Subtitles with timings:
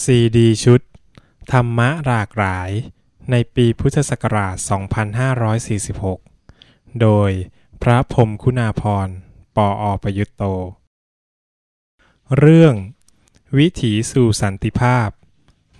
[0.00, 0.80] ซีดีชุด
[1.52, 2.70] ธรรมะหลากหลาย
[3.30, 4.56] ในปีพุทธศักราช
[6.18, 7.30] 2546 โดย
[7.82, 9.08] พระพรมคุณาพร
[9.56, 10.42] ปออประยุตโต
[12.38, 12.74] เรื่อง
[13.58, 15.08] วิถีสู่สันติภาพ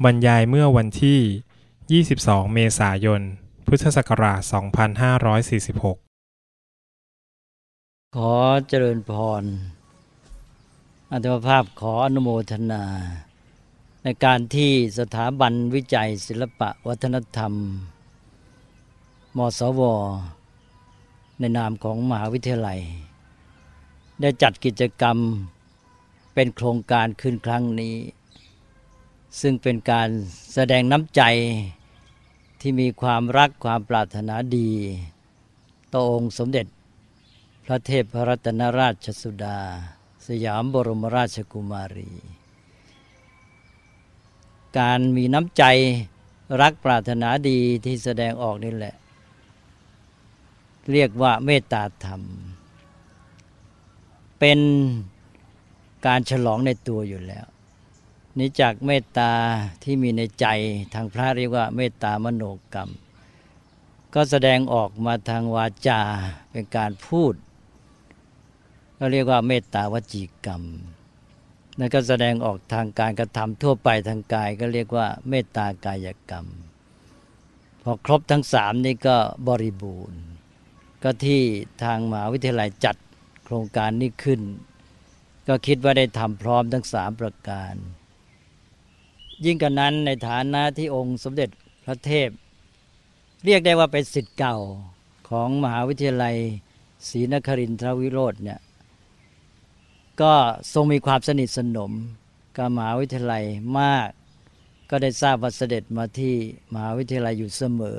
[0.04, 3.20] บรรยายเมื่อวันที่ 22 เมษายน
[3.66, 4.40] พุทธศักราช
[5.68, 8.34] 2546 ขอ
[8.68, 9.42] เจริญพร
[11.10, 12.84] อัตมภาพขออนุโมทนา
[14.04, 17.52] ในการที่สถาบันวิจัยศิลปะวัฒนธรรม
[19.36, 19.80] มสว
[21.38, 22.80] ในนามของมหาวิทยาลัย
[24.20, 25.18] ได้จัดกิจกรรม
[26.34, 27.96] เป็นโครงการขึ้นครั้งนี้
[29.40, 30.08] ซึ่งเป็นการ
[30.54, 31.22] แสดงน้ำใจ
[32.60, 34.70] ที่มีความรักความปรารถนาดี
[35.92, 36.66] ต่อองค์สมเด็จ
[37.64, 39.58] พระเทพรัตนราชสุดา
[40.27, 42.10] สยามบรมราชกุมารี
[44.78, 45.64] การมีน้ำใจ
[46.60, 48.94] รักปรารถนาดีที่แสดงออกนี่แหละ
[50.92, 52.22] เรียกว่าเมตตาธรรม
[54.38, 54.58] เป็น
[56.06, 57.46] การฉลองในตัวอยู่แล้ว
[58.38, 59.33] นี่จากเมตตา
[59.83, 60.46] ที่มีในใจ
[60.94, 62.91] ทางพระเรียกว่าเมตตามโนกรรม
[64.14, 66.00] ก็แสดงออกมาทางวาจา
[66.50, 67.34] เป็นการพูด
[68.98, 70.62] ก็เรียกว่าเมตตาวจีกรรม
[71.78, 76.46] นั่นก็แสดงออกทางการกระทำทั่วไปทางกายก็เรียกว่า เมตตากายกรรม
[77.82, 79.16] พอครบทั้งสามนี่ก็
[79.48, 80.20] บริบูรณ์
[81.02, 81.42] ก็ที่
[81.84, 82.96] ทางมหาวิทยาลัยจัด
[83.44, 84.40] โครงการนี้ขึ้น
[85.48, 87.74] ก็คิดว่าได้ทำพร้อมทั้งสามประการ
[89.44, 91.50] ยิ่งกันนั้นในฐานะที่องค์สมเด็จ
[91.86, 92.28] พระเทพ
[93.44, 94.56] เรียกได้ว่าเป็นสิทธิ์เก่า
[95.28, 96.36] ของมหาวิทยาลัย
[97.08, 98.58] ศรีนครินทรวิโรธเนี่ย
[100.20, 100.32] ก็
[100.72, 101.92] ทรงมีความสนิทสนม
[102.56, 103.44] กับมหาวิทยาลัย
[103.78, 104.08] มาก
[104.91, 106.34] ก็ได้ทราบว่าเสด็จมาที่
[106.72, 107.98] มหาวิทยาลัยอยู่เสมอ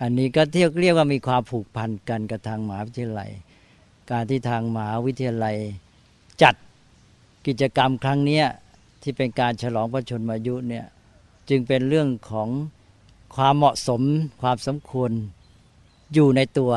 [0.00, 3.30] อันนี้ก็เที่ยวเรียกว่ามีความผูกพันกันกับทางมหาวิทยาลัย
[4.10, 5.56] การที่ทางมหาวิทยาลัย
[6.42, 6.54] จัด
[7.46, 8.42] กิจกรรมครั้งนี้
[9.02, 10.86] ที่เป็นการฉลองพระชนมายุเนี่ย
[11.48, 12.48] จึงเป็นเรื่องของ
[13.36, 14.02] ความเหมาะสม
[14.42, 15.10] ความสมควร
[16.14, 16.72] อยู่ในตัว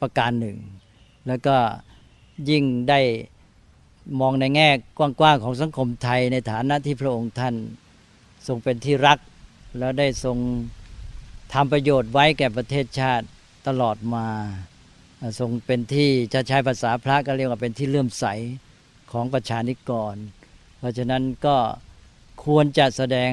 [0.00, 0.58] ประการหนึ่ง
[1.26, 1.56] แล้วก็
[2.50, 3.00] ยิ่งได้
[4.20, 4.68] มองในแง่
[4.98, 7.54] กว้างๆของสังคมไทยในฐานะที่พระองค์ท่าน
[8.46, 9.18] ทรงเป็นที่รัก
[9.78, 10.36] แล้วได้ทรง
[11.52, 13.26] ทำประโยชน์ไว้แก่ประเทศชาติ
[13.68, 14.26] ตลอดมา
[15.40, 18.24] ทรงเป็นที่จะใช้ภาษาพระก็เรียกว่าเป็นที่เลื่อมใส
[19.12, 20.16] ของประชานิกร
[20.78, 21.56] เพราะฉะนั้นก็
[22.44, 23.30] ควรจะแสดง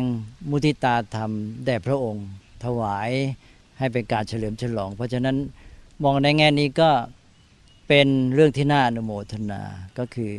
[0.50, 1.32] มุทิตาธรรม
[1.66, 2.28] แด่พระองค์
[2.66, 3.10] ถวาย
[3.80, 5.36] ให้เป็นการเฉลิมฉลอง เพราะฉะนั้น
[6.04, 6.90] มองในแง่นี้ก็
[7.88, 9.62] เป็นเรื่องที่น่าอนุโมทนา
[9.98, 10.34] ก็คือ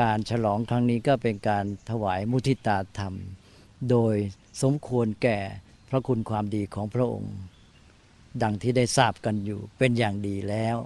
[0.00, 3.14] การฉลองครั้งนี้ก็เป็นการถวายมุทิตาธรรม
[3.90, 4.14] โดย
[4.62, 5.38] สมควรแก่
[5.90, 7.34] พระคุณความดีของพระองค์
[8.42, 10.76] ดังที่ได้ทราบกันอยู่เป็นอย่างดีแล้ว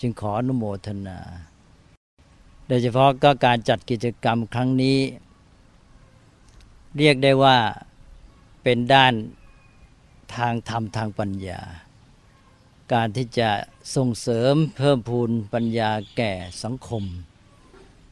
[0.00, 1.18] จึงขออนุโมทนา
[2.68, 4.98] โดยเฉพาะก็การจัดกิจกรรมครั้งนี้
[6.96, 7.56] เรียกได้ว่า
[8.62, 9.12] เป็นด้าน
[10.36, 11.60] ทางธรรมทางปัญญา
[12.92, 13.50] การที่จะ
[13.96, 17.04] ส่งเสริมเพิ่มพูนปัญญาแก่สังคม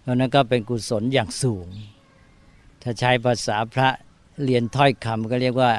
[0.04, 1.68] เพราะนั้นก็เป็นกุศลอย่างสูง
[2.82, 3.88] ถ้าใช้ภาษาพระ
[4.44, 5.72] เรียนถ้อยคำก็เรียกว่า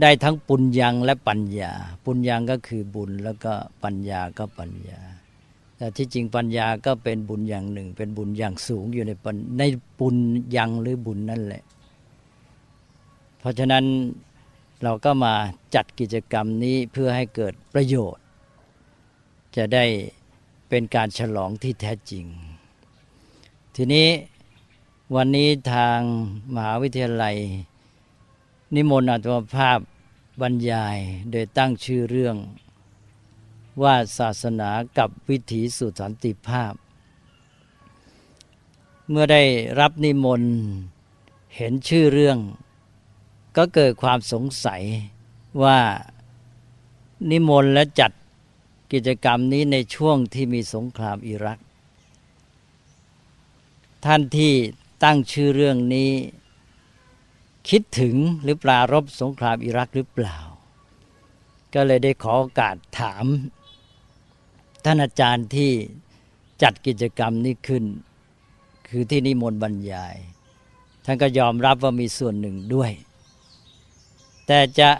[0.00, 1.72] ได้ทั้งปุญญังและปัญญา
[2.04, 3.52] ปุญญังก็คือบุญแล้วก็
[3.82, 5.00] ปัญญาก็ปัญญา
[5.76, 9.10] แต่ที่จริงปัญญาก็เป็นบุญอย่างหนึ่ง เป็นบุญอย่างสูงอยู่ใน
[9.58, 9.62] ใน
[9.98, 10.16] ปุญ
[10.56, 11.62] ญังหรือบุญนั่นแหละ
[13.38, 13.84] เพราะฉะนั้น
[14.82, 15.34] เราก็มา
[15.74, 18.24] จัดกิจกรรมนี้เพื่อให้เกิดประโยชน์
[19.56, 19.84] จะได้
[20.68, 22.26] เป็นการฉลองที่แท้จริง
[23.78, 24.08] ทีนี้
[25.14, 26.00] วันนี้ทาง
[26.54, 27.36] มหาวิทยาลัย
[28.74, 29.78] นิมนต์อัตมภาพ
[30.40, 30.98] บรรยาย
[31.30, 32.36] โดยตั้งชื่อเรื่อง
[33.82, 36.72] ว่าศาสนากับวิถีสู่สันติภาพ
[39.08, 39.42] เมื่อได้
[39.80, 40.52] รับนิมนต์
[41.56, 42.38] เห็นชื่อเรื่อง
[43.56, 44.82] ก็เกิดความสงสัย
[45.62, 45.78] ว่า
[47.30, 48.12] นิมนต์และจัด
[48.92, 51.58] กิจกรรมนี้ในช่วงที่มีสงครามอิรัก
[54.04, 54.52] ท่านที่
[55.04, 56.10] ตั้งชื่อเรื่องนี้
[57.68, 60.38] คิดถึงหรือปรารบสงครามอิรักหรือเปล่า
[61.74, 63.24] ก็เลยได้ขอโอกาสถาม
[64.84, 65.70] ท่านอาจารย์ที่
[66.62, 67.84] จัดกิจกรรมนี้ขึ้น
[68.88, 70.16] คือที่นิมนต์บรรยาย
[71.04, 72.90] ท่านก็ยอมรับว่ามีส่วนหนึ่งด้วย
[74.46, 74.90] แต่จะ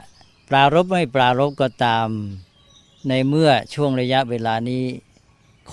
[0.49, 2.09] ปรารบไม่ปรารบก็ตาม
[3.09, 4.85] ในเมื่อช่วงระยะเวลานี้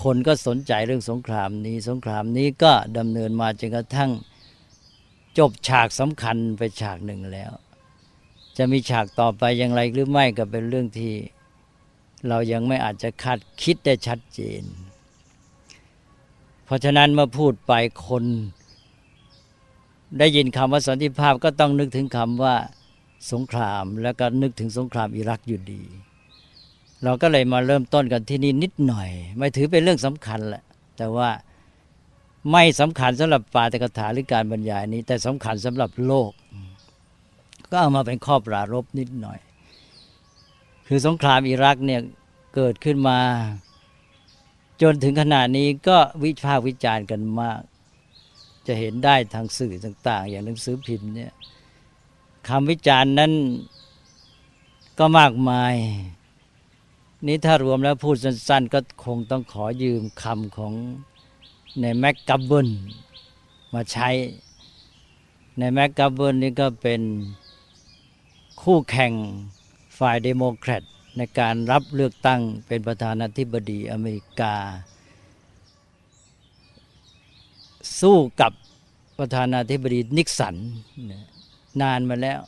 [0.02, 4.10] คนก็สนใจเรื่องสงครามนี้ สงครามนี้ก็ดำเนินมาจนกระทั่ง
[5.38, 7.52] จบฉากสำคัญไปฉากหนึ่งแล้ว
[8.56, 11.14] จะมีฉากต่อไปอย่างไรหรือไม่ก็เป็นเรื่องที่
[12.28, 14.62] เรายังไม่อาจจะคาดคิดได้ชัดเจน
[16.64, 17.72] เพราะฉะนั้นเมื่อพูดไป
[18.08, 18.24] คน
[20.18, 22.54] ได้ยินคำว่าสันติภาพก็ต้องนึกถึงคำว่า
[23.32, 25.82] สงคราม แล้วก็นึกถึงสงครามอิรักอยู่ดี
[27.04, 30.64] เราก็เลยมาเริ่มต้นกันที่นี่นิดหน่อย ไม่ถือเป็นเรื่องสำคัญแหละ
[30.96, 31.30] แต่ว่า
[32.52, 36.30] ไม่สำคัญสำหรับปาตกถาหรือการบรรยายนี้ แต่สำคัญสำหรับโลก
[37.70, 39.38] ก็เอามาเป็นข้อปรารบนิดหน่อย
[40.86, 42.00] คือสงครามอิรักเนี่ย
[42.54, 43.18] เกิดขึ้นมา
[44.82, 47.60] จนถึงขนาดนี้ก็วิพากษ์วิจารณ์กันมาก
[48.66, 51.32] จะเห็นได้ทางสื่อต่าง ๆ อย่างหนังสือพิมพ์เนี่ย
[52.48, 53.32] คำวิจารณ์นั้น
[54.98, 55.74] ก็มากมาย
[57.26, 62.68] นี้ถ้ารวมแล้วพูดสั้น ๆ ก็คงต้องขอยืมคำของนายแม็คกัฟเวิร์น
[63.74, 64.08] มาใช้
[65.58, 67.02] นายแม็คกัฟเวิร์นนี่ก็เป็น
[68.62, 69.12] คู่แข่ง
[69.98, 70.82] ฝ่ายเดโมแครต
[71.16, 74.54] ในการรับเลือกตั้งเป็นประธานาธิบดีอเมริกา
[78.00, 78.52] สู้กับ
[79.18, 80.54] ประธานาธิบดีนิกสัน
[81.80, 82.40] นานมาแล้ว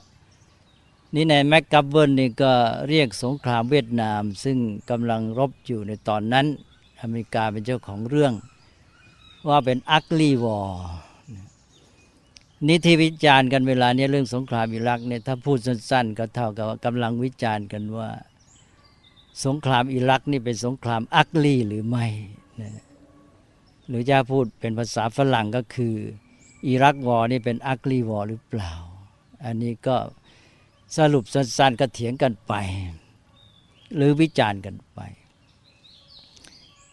[1.15, 2.53] นี่นายแม็คกัฟเวิร์นนี่ก็
[2.89, 4.59] เรียกสงครามเวียดนาม ซึ่ง
[4.91, 6.47] กำลังรบอยู่ในตอนนั้น
[7.01, 8.33] อเมริกาเป็นเจ้าของเรื่อง
[9.49, 10.87] ว่าเป็น ugly war
[12.67, 18.11] นี่ที่วิจารณ์กันเวลานี้เรื่องสงครามอิรักเนี่ยถ้าพูดสั้น ๆ ก็เท่ากับกำลังวิจารณ์กันว่า
[19.45, 22.07] สงครามอิรักนี่เป็นสงครามอักลีหรือไม่
[23.89, 25.95] หรือจะพูดเป็นภาษาฝรั่งก็คือ
[26.69, 28.73] อิรักวอร์นี่เป็นอักลีวอร์หรือเปล่า
[29.45, 29.97] อันนี้ก็
[30.97, 32.55] สรุปสั้นๆก็เถียงกันไป
[33.95, 35.01] หรือวิจารณ์กันไป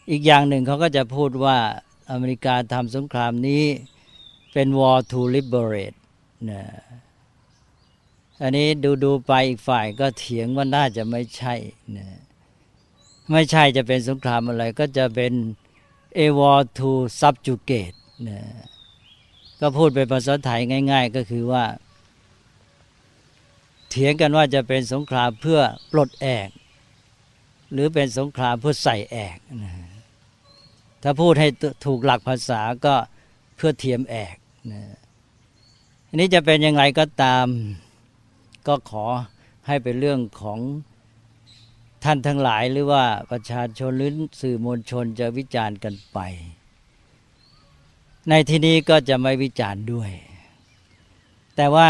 [0.10, 1.58] อีกอย่างหนึ่งเขาก็จะพูดว่า
[2.12, 3.64] อเมริกาทำสงครามนี้
[4.54, 5.98] เป็น war to liberate
[6.52, 6.64] นะ
[8.42, 11.56] อันนี้ดูดูไปอีกฝ่ายก็เถียงว่าน่าจะไม่ใช่
[11.98, 12.08] นะ
[13.32, 15.34] ไม่ใช่จะเป็นสงครามอะไรก็จะเป็น
[16.26, 16.90] a war to
[17.22, 17.98] subjugate
[18.30, 18.40] นะ
[19.60, 20.62] ก็พูดเป็นภาษาไทย
[20.92, 21.64] ง่าย ๆ ก็คือว่า
[23.92, 25.62] เถียงกันว่าจะเป็นสงครามเพื่อ
[25.92, 26.50] ปลดแอก
[27.72, 29.74] หรือเป็นสงครามเพื่อใส่แอกนะ
[31.04, 31.48] ถ้าพูดให้
[31.86, 32.96] ถูกหลักภาษาก็
[33.56, 34.36] เพื่อเทียมแอก
[34.72, 34.82] นะ
[36.08, 37.46] อันนี้จะเป็นยังไงก็ตาม
[38.68, 39.06] ก็ขอ
[39.68, 40.60] ให้เป็นเรื่องของ
[42.04, 44.12] ท่านทั้งหลายหรือว่าประชาชนหรือ
[44.42, 46.20] สื่อมวลชนจะวิจารณ์กันไป
[48.30, 50.12] ในที่นี้ก็จะไม่วิจารณ์ด้วย
[51.56, 51.90] แต่ว่า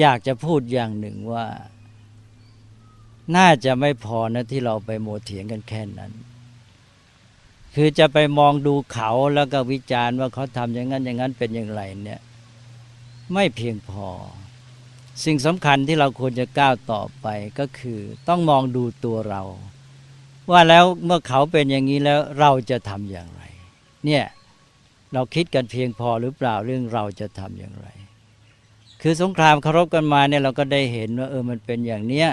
[0.00, 1.46] อยากจะพูดอย่างหนึ่งว่า
[3.36, 6.12] น่าจะไม่พอนะที่เราไปโมเถียงกันแค่นั้น
[7.74, 12.20] คือจะไปมองดูเขาแล้วก็วิจารณ์ว่าเขาทำอย่างนั้นอย่างนั้นเป็นอย่างไรเนี่ย
[13.32, 14.08] ไม่เพียงพอ
[15.24, 17.26] สิ่งสำคัญที่เราควรจะก้าวต่อไป
[17.58, 19.42] ก็คือ ต้องมองดูตัวเรา
[20.50, 23.42] ว่าแล้วเมื่อเขาเป็นอย่างนี้แล้วเราจะทำอย่างไร
[24.04, 24.24] เนี่ย
[25.12, 27.88] เราคิดกันเพียงพอหรือเปล่าเรื่องเราจะทำอย่างไร
[29.00, 32.28] คือสงครามเคารพกันมาเนี่ยเราก็ได้เห็นว่าเออมันเป็นอย่างเนี้ย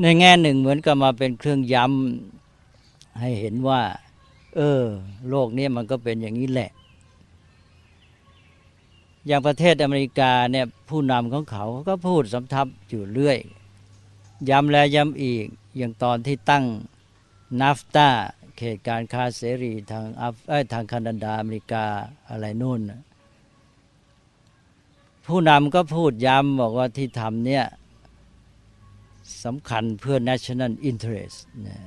[0.00, 3.80] ในแง่หนึ่งเหมือนกับมาเป็นเครื่องย้ำให้เห็นว่า
[4.56, 4.82] เออ
[5.28, 6.70] โลกนี้มันก็เป็นอย่างนี้แหละ
[9.26, 13.38] อย่างประเทศอเมริกาเนี่ยผู้นำของเขาก็พูดสำทับอยู่เรื่อย
[14.50, 15.46] ย้ำแล้วย้ำอีก
[15.76, 16.64] อย่างตอนที่ตั้ง
[17.60, 18.08] นาฟตา
[18.56, 20.34] เขตการค้าเสรีทางอัฟ
[20.72, 21.84] ทางแคนาดาอเมริกา
[22.30, 22.80] อะไรนู่น
[25.32, 27.64] ผู้นำก็พูดย้ำบอกว่าที่ทำเนี่ย
[29.44, 31.78] สำคัญเพื่อ national interest นะ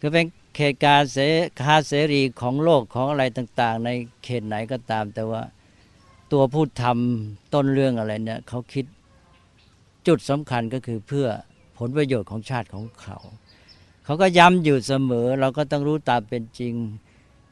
[0.00, 1.16] คือเป็นเขตการเส
[1.62, 3.90] คาเสรีของโลกของอะไรต่าง ๆ ใน
[4.24, 5.42] เขตไหนก็ตาม แต่ว่า
[6.32, 8.84] ตัวผู้ทำต้นเรื่องอะไรเนี่ยเขาคิด
[10.06, 11.26] จุดสำคัญก็คือเพื่อ
[11.78, 13.18] ผลประโยชน์ของชาติของเขา
[14.04, 16.74] เขาก็ย้ำอยู่เสมอ เราก็ต้องรู้ตามเป็นจริง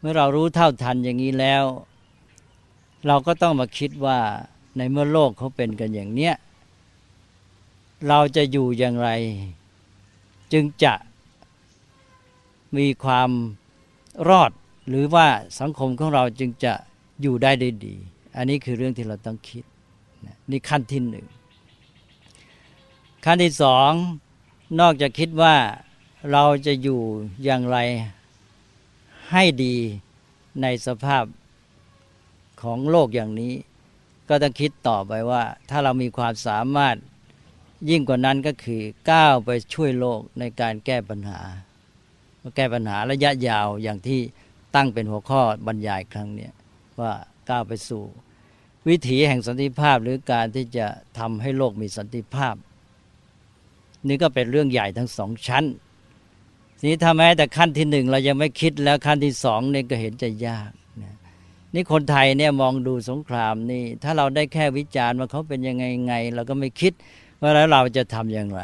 [0.00, 1.64] เมื่อเรารู้เท่าทันอย่างนี้แล้ว
[3.06, 4.18] เราก็ต้องมาคิดว่า
[4.76, 6.34] ในเมื่อโลกเขาเป็นกันอย่างเนี้ย
[8.08, 9.10] เราจะอยู่อย่างไร
[10.52, 10.94] จึงจะ
[12.76, 13.30] มีความ
[14.28, 14.50] รอด
[14.88, 15.26] หรือว่า
[15.60, 16.72] สังคมของเราจึงจะ
[17.20, 17.94] อยู่ได้ได้ดี
[18.36, 19.64] อันนี้คือเรื่องที่เราต้องคิด
[20.50, 21.26] นี่ขั้นที่หนึ่ง
[23.24, 23.90] ขั้นที่สอง
[24.80, 25.54] นอกจากคิดว่า
[26.32, 27.00] เราจะอยู่
[27.44, 27.78] อย่างไร
[29.30, 29.76] ให้ดี
[30.62, 31.24] ในสภาพ
[32.62, 33.54] ของโลกอย่างนี้
[34.28, 36.96] ก็ต้องคิดต่อไปว่า ถ้าเรามีความสามารถ
[37.90, 41.40] ยิ่งกว่านั้นก็คือก้าวไปช่วยโลกในการแก้ปัญหา
[42.56, 44.20] แก้ปัญหาระยะยาวอย่างที่
[44.76, 46.48] ตั้งเป็นหัวข้อบรรยายครั้งนี้
[47.00, 47.12] ว่า
[47.50, 48.02] ก้าวไปสู่
[48.88, 50.86] วิถีแห่งสันติภาพหรือการที่จะ
[51.18, 52.54] ทำให้โลกมีสันติภาพ
[54.08, 55.64] นี่ก็เป็นเรื่องใหญ่ทั้งสองชั้น
[56.78, 60.70] ทีนี้ถ้าแม้แต่ขั้นที่หนึ่งเรายังไม่คิดแล้วขั้นที่สองนี่ก็เห็นจะยาก
[61.76, 66.92] นี่คนไทยเนี่ยมองดูสงครามนี่ ถ้าเราได้แค่วิจารณ์ว่าเขาเป็นยังไงไง เราก็ไม่คิด
[67.40, 68.62] ว่าแล้วเราจะทำอย่างไร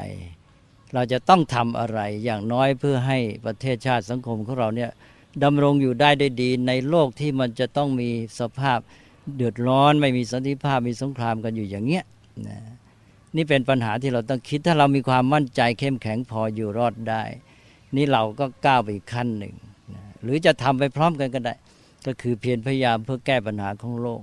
[0.95, 4.91] เราจะต้องทำอะไรอย่างน้อยเพื่อให้ประเทศชาติสังคมของเราเนี่ย
[5.45, 8.79] ดำรงอยู่ได้ได้ดี ในโลกที่มันจะต้องมีสภาพ
[9.37, 12.05] เดือดร้อนไม่มีสันติภาพมีสงครามกันอยู่อย่างเงี้ย
[12.49, 12.59] นะ
[13.37, 17.23] นี่เป็นปัญหาที่เราต้องคิดถ้าเรามีความมั่นใจเข้มแข็งพออยู่รอดได้
[17.97, 19.55] นี่เราก็ก้าวไปอีกขั้นหนึ่ง
[19.95, 21.55] นะหรือจะทำไปพร้อมกันก็ได้
[22.07, 24.23] ก็คือเพียรพยายามเพื่อแก้ปัญหาของโลก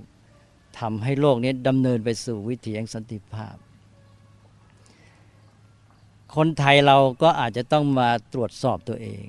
[0.78, 3.56] ทำให้โลกนี้ดำเนินไปสู่วิถีแห่งสันติภาพ
[6.36, 9.26] คนไทยเราก็อาจจะต้องมาตรวจสอบตัวเอง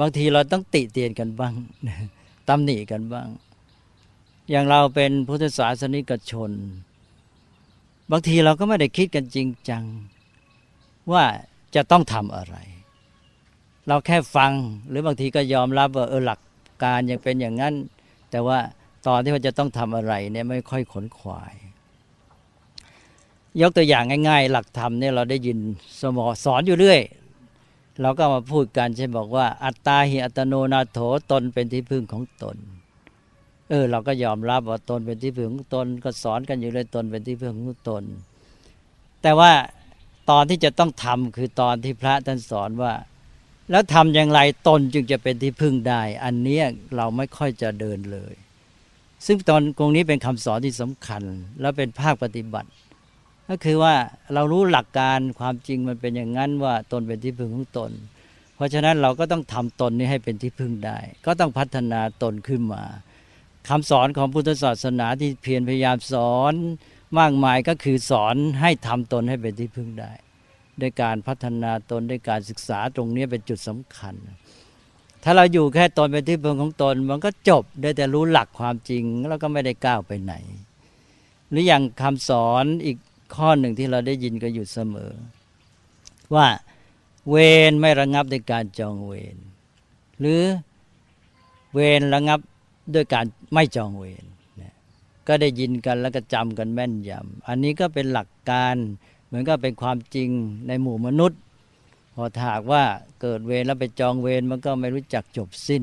[0.00, 1.54] บางทีเราต้องติเตียนกันบ้าง
[2.48, 3.28] ตำหนิกันบ้าง
[4.50, 6.50] อย่างเราเป็นพุทธศาสนิกชน
[8.10, 9.84] บางทีเราก็ไม่ได้คิดกันจริงจัง
[11.12, 11.24] ว่า
[11.74, 12.56] จะต้องทำอะไร
[13.88, 14.52] เราแค่ฟัง
[14.88, 16.40] หรือบางทีก็ยอมรับว่าเออหลัก
[16.82, 17.74] การยังเป็นอย่างนั้น
[18.30, 18.58] แต่ว่า
[19.06, 21.54] ตอนที่ว่าจะต้องทำอะไรเนี่ยไม่ค่อยขนขวาย
[23.60, 25.58] ยกตัวอย่างง่าย ๆ หลักธรรมเนี่ยเราได้ยิน
[26.00, 27.00] สมอสอนอยู่เรื่อย
[28.00, 30.98] เราก็มาพูดกันเช่นบอกว่า อัตตาหิอัตโนนาโถ
[31.30, 32.56] ตนเป็นที่พึ่งของตน
[33.68, 38.02] เออ เราก็ยอมรับว่าตนเป็นที่พึ่งของตน ก็สอนกันอยู่เลยตนเป็นที่พึ่งของตน
[39.22, 39.52] แต่ว่า
[40.30, 42.92] ตอนที่จะต้องทำคือตอนที่พระท่านสอนว่า
[43.70, 46.60] แล้วทำอย่างไรตนจึงจะเป็นที่พึ่งได้ อันนี้
[46.96, 48.34] เราไม่ค่อยจะเดินเลย
[49.26, 51.22] ซึ่งตอนตรงนี้เป็นคำสอนที่สำคัญ
[51.60, 52.70] และเป็นภาคปฏิบัติ
[53.48, 53.94] ก็คือว่า
[54.34, 57.90] เรารู้หลักการความจริงมันเป็นอย่างนั้นว่าตนเป็นที่พึ่งของตน
[58.54, 62.82] เพราะฉะนั้นเราก็ต้องทำตนนี้ให้เป็นที่พึ่งได้ ก็ต้องพัฒนาตนขึ้นมา
[63.68, 66.54] คำสอนของพุทธศาสนาที่เพียรพยายามสอน
[67.18, 70.12] มากมายก็คือสอนให้ทำตนให้เป็นที่พึ่งได้
[70.80, 74.14] ด้วยการพัฒนาตนด้วยการศึกษาตรงนี้เป็นจุดสำคัญ
[75.22, 80.34] ถ้าเราอยู่แค่ตนเป็นที่พึ่งของตน มันก็จบได้แต่รู้หลักความจริงแล้วก็ไม่ได้ก้าวไปไหน
[81.50, 82.96] หรืออย่างคำสอนอีก
[83.34, 85.12] ข้อหนึ่งที่เราได้ยินก็อยู่เสมอ
[86.34, 86.46] ว่า
[87.30, 87.36] เว
[87.70, 89.36] รไม่ระงับด้วยการจองเวร
[90.20, 90.42] หรือ
[91.74, 92.40] เวรระงับ
[92.94, 94.24] ด้วยการไม่จองเวร
[95.28, 98.76] ก็ได้ยินกันแล้วก็จำกันแม่นยำอันนี้ก็เป็นหลักการ
[99.32, 100.30] มือนก็เป็นความจริง
[100.68, 101.40] ในหมู่มนุษย์
[102.14, 102.84] พอถากว่า
[103.20, 105.82] เกิดเวรแล้วไปจองเวรมันก็ไม่รู้จักจบสิ้น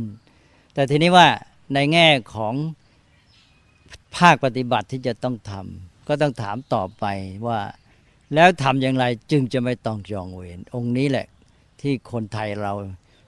[0.73, 1.27] แต่ทีนี้ว่า
[1.73, 2.53] ในแง่ของ
[4.17, 7.05] ภาคปฏิบัติที่จะต้องทำก็ต้องถามต่อไป
[7.47, 7.59] ว่า
[8.33, 11.27] แล้วทำอย่างไรจึงจะไม่ต้องจองเวรองค์นี้แหละ
[11.81, 12.73] ที่คนไทยเรา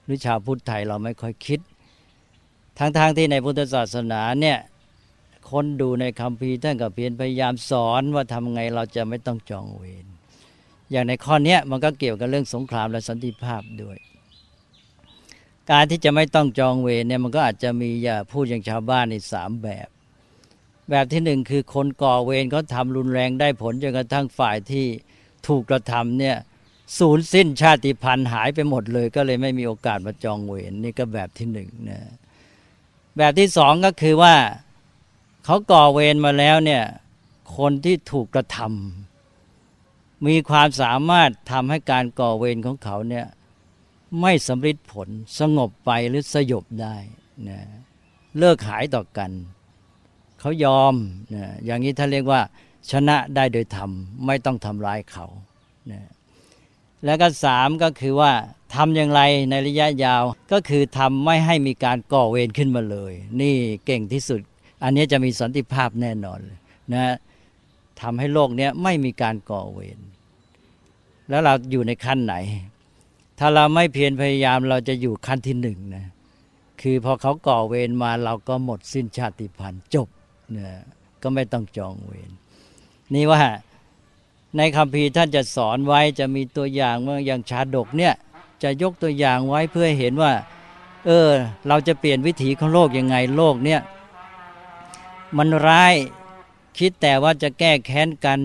[0.04, 1.60] หรือชาวพุทธไทยเราไม่ค่อยคิด
[2.78, 4.58] ทั้งๆทที่ในพุทธศาสนาเนี่ย
[5.50, 10.07] คนดูในคำพีท่านก็เพียรพยายามสอนว่าทำไงเราจะไม่ต้องจองเวร
[10.90, 13.98] อย่างในข้อนี้มันก็เกี่ยวกับเรื่องสงครามและสันติภาพด้วย
[15.70, 19.88] การที่จะไม่ต้องจองเวรเนี่ยมันก็อาจจะมีอย่าพูดอย่างชาวบ้านในสามแบบ
[20.90, 24.86] แบบที่หนึ่งคือคนก่อเวรเขาทารุนแรงได้ผลจนกระทั่งฝ่ายที่
[25.46, 26.36] ถูกกระทำเนี่ย
[26.98, 32.00] สูญสิ้นชาติพันธุ์หายไปหมดเลย ก็เลยไม่มีโอกาสมาจองเวรนี่ก็แบบที่หนึ่งนะ
[33.16, 34.34] แบบที่สองก็คือว่า
[35.44, 36.82] เขาก่อเวรมาแล้วเนี่ย
[37.56, 39.07] คนที่ถูกกระทำ
[40.26, 43.26] มีความสามารถทำให้การก่อเวรของเขาเนี่ย
[44.20, 45.08] ไม่สำเร็จผล
[45.38, 46.96] สงบไปหรือสยบได้
[47.48, 47.60] นะ
[48.38, 49.30] เลิกหายต่อกัน
[50.40, 50.94] เขายอม
[51.34, 52.40] นะอย่างนี้ท่านเรียกว่า
[52.90, 53.90] ชนะได้โดยธรรม
[54.26, 55.26] ไม่ต้องทำร้ายเขา
[55.92, 56.00] นะ
[57.04, 58.32] แล้วก็สามก็คือว่า
[58.74, 59.20] ทำอย่างไร
[59.50, 60.22] ในระยะยาว
[60.52, 63.56] ก็คือทำไม่ให้มีการก่อเวรขึ้นมาเลย นี่
[63.86, 64.40] เก่งที่สุด
[64.82, 66.40] อันนี้จะมีสันติภาพแน่นอน
[66.94, 67.14] นะ
[68.00, 69.98] ทำให้โลกนี้ไม่มีการก่อเวร
[71.28, 72.34] แล้วเราอยู่ในขั้นไหน
[73.38, 76.06] ถ้าเราไม่เพียรพยายามเราจะอยู่ขั้นที่หนึ่งนะ
[76.80, 80.08] คือพอเขาก่อเวรมาเราก็หมดสิ้นชาติพันธุ์จบ
[80.56, 80.68] นะ
[81.22, 82.30] ก็ไม่ต้องจองเวร
[83.14, 83.42] นี่ว่า
[84.56, 88.14] ในคำพีท่านจะสอนไว้จะมีตัวอย่างเมื่ออย่างชาดกเนี่ย
[88.62, 90.32] จะยกตัวอย่างไว้เพื่อเห็นว่า
[91.06, 91.30] เออ
[91.68, 93.80] เราจะเปลี่ยนวิถีของโลกยังไงโลกเนี่ย
[95.36, 95.94] มันร้าย
[96.78, 98.40] คิดแต่ว่าจะแก้แค้นกัน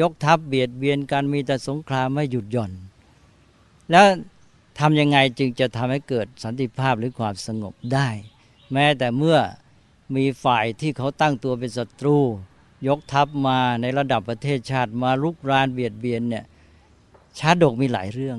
[0.00, 2.72] ยกทัพเบียดเบียนกันมีแต่สงครามไม่หยุดหย่อน
[3.90, 4.06] แล้ว
[4.78, 8.08] ทำยังไงจึงจะทำให้เกิดสันติภาพหรือความสงบได้
[8.72, 9.38] แม้แต่เมื่อ
[10.16, 12.18] มีฝ่ายที่เขาตั้งตัวเป็นศัตรู
[12.88, 16.44] ยกทัพมาในระดับประเทศชาติมาลุกรานเบียดเบียนเนี่ย
[17.38, 18.38] ชาดกมีหลายเรื่อง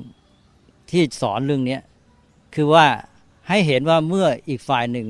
[0.91, 1.79] ที่สอนเรื่องนี้
[2.55, 2.85] คือว่า
[3.47, 5.07] ให้เห็นว่าเมื่ออีกฝ่ายหนึ่ง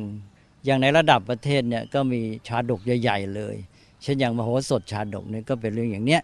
[0.66, 3.56] อย่างในระดับประเทศเนี่ยก็มีชาดกใหญ่ ๆ เลย
[4.02, 6.22] เช่นอย่างมโหสถชาดกเนี่ยก็เป็นเรื่องอย่างเนี้ย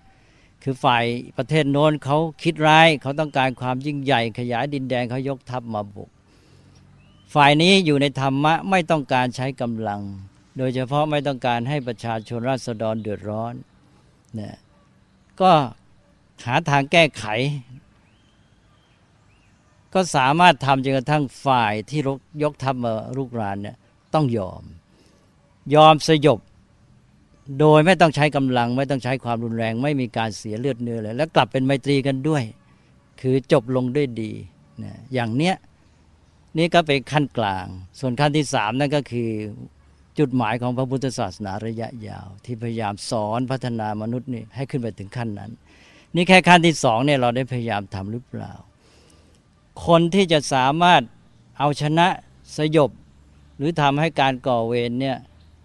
[0.63, 1.05] คือฝ่าย
[1.37, 6.09] ประเทศโน้นเขาคิดร้ายเขาต้องการความยิ่งใหญ่ ขยายดินแดนเขายกทัพมาบุก
[7.33, 10.01] ฝ่ายนี้อยู่ในธรรมะไม่ต้องการใช้กำลัง
[10.57, 13.53] โดยเฉพาะไม่ต้องการให้ประชาชนราษฎรเดือดร้อน
[14.39, 14.57] นะ
[15.41, 15.51] ก็
[16.45, 17.25] หาทางแก้ไข
[19.93, 21.99] ก็สามารถทำจนกระทั่งฝ่ายที่
[22.43, 23.77] ยกทัพมารุกรานเนี่ย
[24.13, 24.63] ต้องยอม
[25.75, 26.39] ยอมสยบ
[27.59, 32.43] โดยไม่ต้องใช้กำลัง ไม่ต้องใช้ความรุนแรง ไม่มีการเสียเลือดเนื้อเลย แล้วกลับเป็นไมตรีกันด้วย
[33.21, 34.31] คือจบลงด้วยดี
[34.83, 35.55] นะอย่างเนี้ย
[36.57, 37.65] นี่ก็เป็นขั้นกลาง
[37.99, 39.31] ส่วนขั้นที่สามนั่นก็คือ
[40.19, 45.51] จุดหมายของพระพุทธศาสนาระยะยาว ที่พยายามสอนพัฒนามนุษย์นี่ให้ขึ้นไปถึงขั้นนั้น
[46.15, 48.53] นี่แค่ขั้นที่สองเนี่ยเราได้พยายามทำหรือเปล่า
[49.85, 51.01] คนที่จะสามารถ
[51.59, 52.07] เอาชนะ
[52.57, 52.91] สยบ
[53.57, 55.17] หรือทำให้การก่อเวรเนี่ย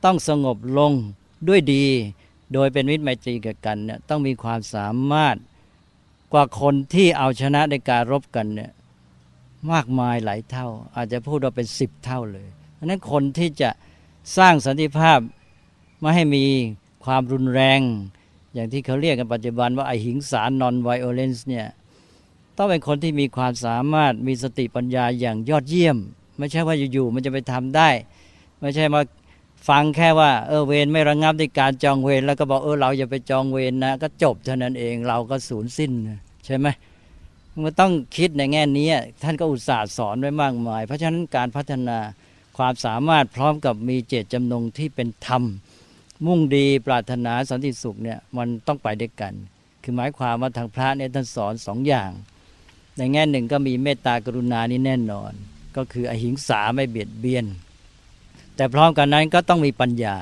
[0.05, 0.93] ต้องสงบลง
[1.49, 1.85] ด้วยดี
[2.53, 5.37] โดยเป็นมิตรไมตรีกับกันเนี่ยต้องมีความสามารถ
[6.33, 8.71] กว่าคนที่เอาชนะในการรบกันเนี่ย
[9.73, 13.71] มากมายหลายเท่า อาจจะพูดว่าเป็นสิบเท่าเลยเพราะนั้นคนที่จะ
[14.37, 15.19] สร้างสันติภาพ
[16.01, 16.45] ไม่ให้มี
[17.05, 17.81] ความรุนแรง
[18.55, 21.67] อย่างที่เขาเรียกกันปัจจุบันว่าไอหิงสารนอนไวโอเลนส์เนี่ย
[22.57, 25.97] ต้องเป็นคนที่มีความสามารถมีสติปัญญาอย่างยอดเยี่ยม
[26.39, 27.89] ไม่ใช่ว่าอยู่ๆมันจะไปทำได้
[28.61, 29.01] ไม่ใช่มา
[29.69, 35.93] ฟังแค่ว่าเออเวรไม่ระงับในการจองเวรแล้วก็บอกเออเราอย่าไปจองเวรนะ ก็จบเท่านั้นเองเราก็สูญสิ้น
[36.47, 36.67] ใช่ไหม
[37.65, 38.89] มันต้องคิดในแง่นี้
[39.23, 41.99] ท่านก็อุตส่าห์สอนไว้มากมาย เพราะฉะนั้นการพัฒนา
[42.59, 45.43] ความสามารถพร้อมกับมีเจตจำนงที่เป็นธรรม
[46.27, 49.35] มุ่งดีปรารถนาสันติสุขเนี่ยมันต้องไปด้วยกัน
[49.83, 52.11] คือหมายความว่าทางพระเนี่ยท่านสอนสองอย่าง
[52.97, 55.33] ในแง่หนึ่งก็มีเมตตากรุณานี่แน่นอน
[55.77, 57.45] ก็คืออหิงสาไม่เบียดเบียน
[58.61, 60.17] แต่พร้อมกันนั้นก็ต้องมีปัญญา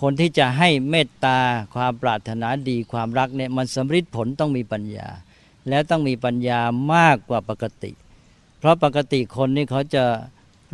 [0.00, 1.38] คนที่จะให้เมตตา
[1.74, 5.08] ความปรารถนาดีความรักเนี่ยมันสำฤทธิ์ผลต้องมีปัญญา
[5.68, 6.60] แล้วต้องมีปัญญา
[6.94, 7.92] มากกว่าปกติ
[8.58, 10.04] เพราะปกติคนนี่เขาจะ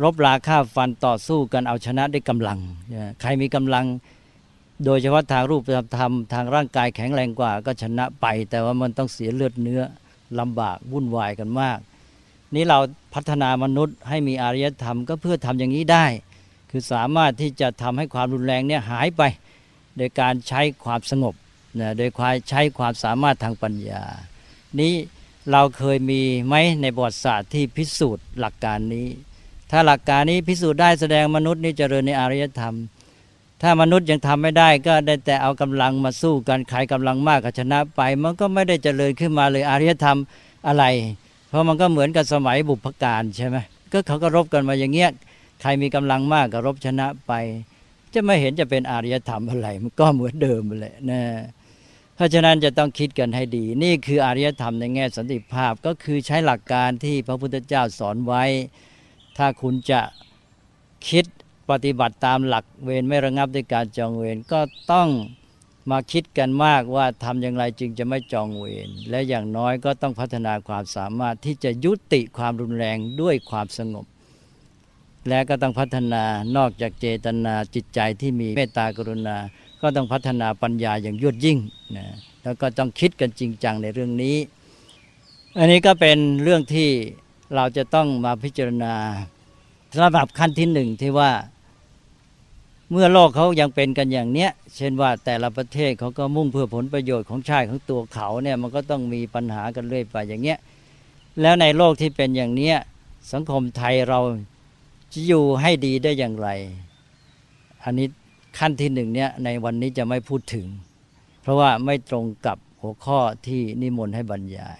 [0.03, 2.59] รบราฆ่าฟันต่อสู้กันเอาชนะด้วยกำลัง
[3.21, 3.85] ใครมีกำลัง
[4.85, 5.61] โดยเฉพาะทางรูป
[5.97, 9.81] ธรรมทางร่างกายแข็งแรงกว่าก็ชนะไป แต่ว่ามันต้องเสียเลือดเนื้อ
[10.39, 11.79] ลำบากวุ่นวายกันมาก
[12.55, 12.77] นี้เรา
[13.13, 16.07] พัฒนามนุษย์ให้มีอารยธรรมก็เพื่อทำอย่างนี้ได้
[16.71, 19.21] คือสามารถที่จะทำให้ความรุนแรงเนี่ยหายไป
[19.97, 21.35] โดยการใช้ความสงบ
[21.79, 24.03] นะโดยความใช้ความสามารถทางปัญญา
[24.79, 24.93] นี้
[25.51, 29.07] เราเคยมีไหมในบทศาสตร์ที่พิสูจน์หลักการนี้
[29.71, 32.75] ถ้าหลักการนี้พิสูจน์ได้แสดงมนุษย์นี่เจริญในอารยธรรม
[33.61, 40.17] ถ้ามนุษย์ยังทำไม่ได้ก็ได้แต่เอากำลังมาสู้กันใครกำลังมากก็ชนะไป มันก็ไม่ได้เจริญขึ้นมาเลยอารยธรรม
[40.67, 40.83] อะไร
[41.49, 43.57] เพราะมันก็เหมือนกับสมัยบุพการใช่ไหม
[43.91, 45.09] ก็เขาก็รบกันมาอย่างเงี้ย
[45.61, 47.33] ใครมีกำลังมากก็รบชนะไป
[48.13, 51.21] จะไม่เห็นจะเป็นอารยธรรมอะไรมันก็เหมือนเดิมเลยนะ
[52.15, 58.43] เพราะฉะนั้นจะต้องคิดกันให้ดี นี่คืออารยธรรมในแง่สันติภาพก็คือใช้หลักการที่พระพุทธเจ้าสอนไว้
[59.37, 60.01] ถ้าคุณจะ
[61.09, 61.25] คิด
[61.69, 64.59] ปฏิบัติตามหลักเวรไม่ระงับด้วยการจองเวรก็
[64.91, 65.09] ต้อง
[65.91, 74.05] มาคิดกันมากว่าทำอย่างไรจึงจะไม่จองเวรและอย่างน้อยก็ต้องพัฒนาความสามารถที่จะยุติความรุนแรงด้วยความสงบ
[75.29, 76.23] และก็ต้องพัฒนา
[76.57, 79.37] นอกจากเจตนาจิตใจที่มีเมตตากรุณา
[79.81, 81.57] ก็ต้องพัฒนาปัญญาอย่างยวดยิ่ง
[81.97, 82.05] นะ
[82.43, 84.37] แล้วก็ต้องคิดกันจริงจังในเรื่องนี้
[85.57, 86.89] อันนี้ก็เป็นเรื่องที่
[87.55, 88.93] เราจะต้องมาพิจารณา
[89.93, 91.31] สำหรับขั้นที่หนึ่งที่ว่า
[92.91, 100.57] เมื่อโลกเขายังเป็นกันอย่างเนี้ย เช่นว่าแต่ละประเทศเขาก็มุ่งเพื่อผลประโยชน์ของชาติของตัวเขาเนี่ยมันก็ต้องมีปัญหากันเรื่อยไปอย่างเงี้ย
[101.41, 102.77] แล้วในโลกที่เป็นอย่างเนี้ย
[103.31, 104.19] สังคมไทยเรา
[105.13, 106.49] จะอยู่ให้ดีได้อย่างไร
[107.83, 108.07] อันนี้
[108.57, 110.67] ขั้นที่หนึ่งเนี่ยในวันนี้จะไม่พูดถึง
[111.41, 114.79] เพราะว่าไม่ตรงกับหัวข้อที่นิมนต์ให้บรรยาย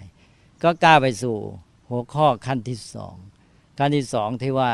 [0.62, 1.36] ก็กล้าไปสู่
[1.90, 3.14] หัวข้อขั้นที่สอง
[3.78, 4.70] ขั้นที่สองที่ว่า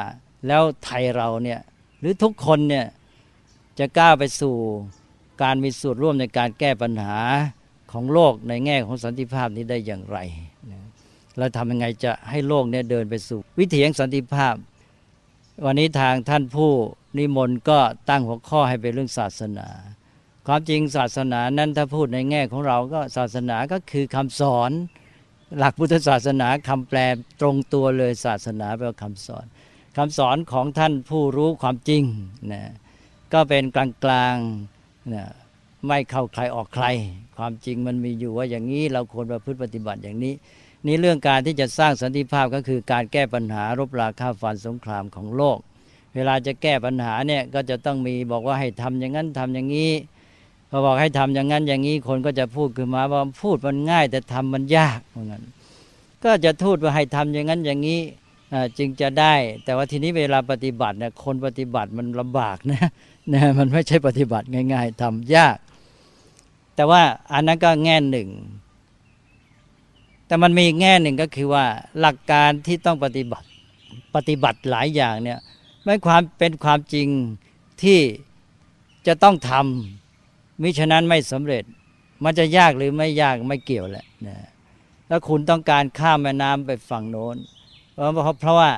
[0.47, 1.61] แล้วไทยเราเนี่ย
[2.01, 2.87] หรือทุกคนเนี่ย
[3.79, 4.55] จะกล้าไปสู่
[5.43, 7.17] การมีส่วนร่วมในการแก้ปัญหา
[7.93, 10.19] ของโลกในแง่ของสันติภาพนี้ได้อย่างไร
[11.39, 14.55] แล้วทำยังไงจะให้โลกเนี่ยเดินไปสู่ วิถีแห่งสันติภาพ
[15.65, 16.71] วันนี้ทางท่านผู้
[17.19, 19.69] นิมนต์ก็ตั้งหัวข้อให้เป็นเรื่องศาสนา
[20.47, 24.71] ความจริงศาสนานั้นถ้าพูดในแง่ของเราก็ศาสนาก็คือคำสอน
[25.59, 26.99] หลักพุทธศาสนาคำแปล
[27.41, 29.45] ตรงตัวเลยศาสนาแปลว่าคำสอน
[29.97, 32.03] คำสอนของท่านผู้รู้ความจริง
[32.53, 32.63] นะ
[33.33, 35.25] ก็เป็นกลางๆนะ
[35.87, 36.87] ไม่เข้าใครออกใคร
[37.39, 40.35] ความจริงมันมีอยู่ว่าอย่างนี้เราควรประพฤติปฏิบัติอย่างนี้
[40.87, 45.59] นี่เรื่องการที่จะสร้างสันติภาพก็คือการแก้ปัญหารบราฆ่าฟันสงครามของโลก
[46.15, 49.93] เวลาจะแก้ปัญหาเนี่ยก็จะต้องมีบอกว่าให้ทำอย่างนั้นทำอย่างนี้
[50.71, 55.43] พอบอกให้ทำอย่างนั้นอย่างนี้คนก็จะพูดขึ้นมาว่าพูดมันง่ายแต่ทำมันยากเหมือนกัน
[56.25, 58.01] ก็จะทูดว่าให้ทำอย่างนั้นอย่างนี้
[58.79, 62.81] จึงจะได้ แต่ว่าทีนี้เวลาปฏิบัติเนี่ยคนปฏิบัติมันลำบากนะ
[63.33, 65.57] นะมันไม่ใช่ปฏิบัติง่าย ๆทำยาก
[66.77, 68.29] แต่ว่าอันนั้นก็แง่หนึ่ง
[70.29, 71.65] แต่มันมีแง่หนึ่งก็คือว่า
[72.01, 73.47] หลักการที่ต้องปฏิบัติ
[74.15, 75.39] ปฏิบัติหลายอย่างเนี่ย
[75.85, 77.09] ไม่ความเป็นความจริง
[77.83, 78.01] ที่
[79.07, 81.65] จะต้องทำมิฉะนั้นไม่สำเร็จ
[82.25, 84.37] มันจะยากหรือไม่ยากไม่เกี่ยวแหละนะ
[85.09, 87.37] แล้วคุณต้องการข้ามแม่น้ำไปฝั่งโน้น
[87.93, 88.71] เพราะเพราะว่า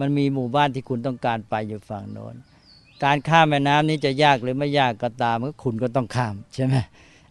[0.00, 2.34] มันมีหมู่บ้านที่คุณต้องการไปอยู่ฝั่งโน้น
[3.04, 6.74] การข้ามแม่น้ำนี้จะยากหรือไม่ยากก็ตามก็คุณก็ต้องข้ามใช่ไหม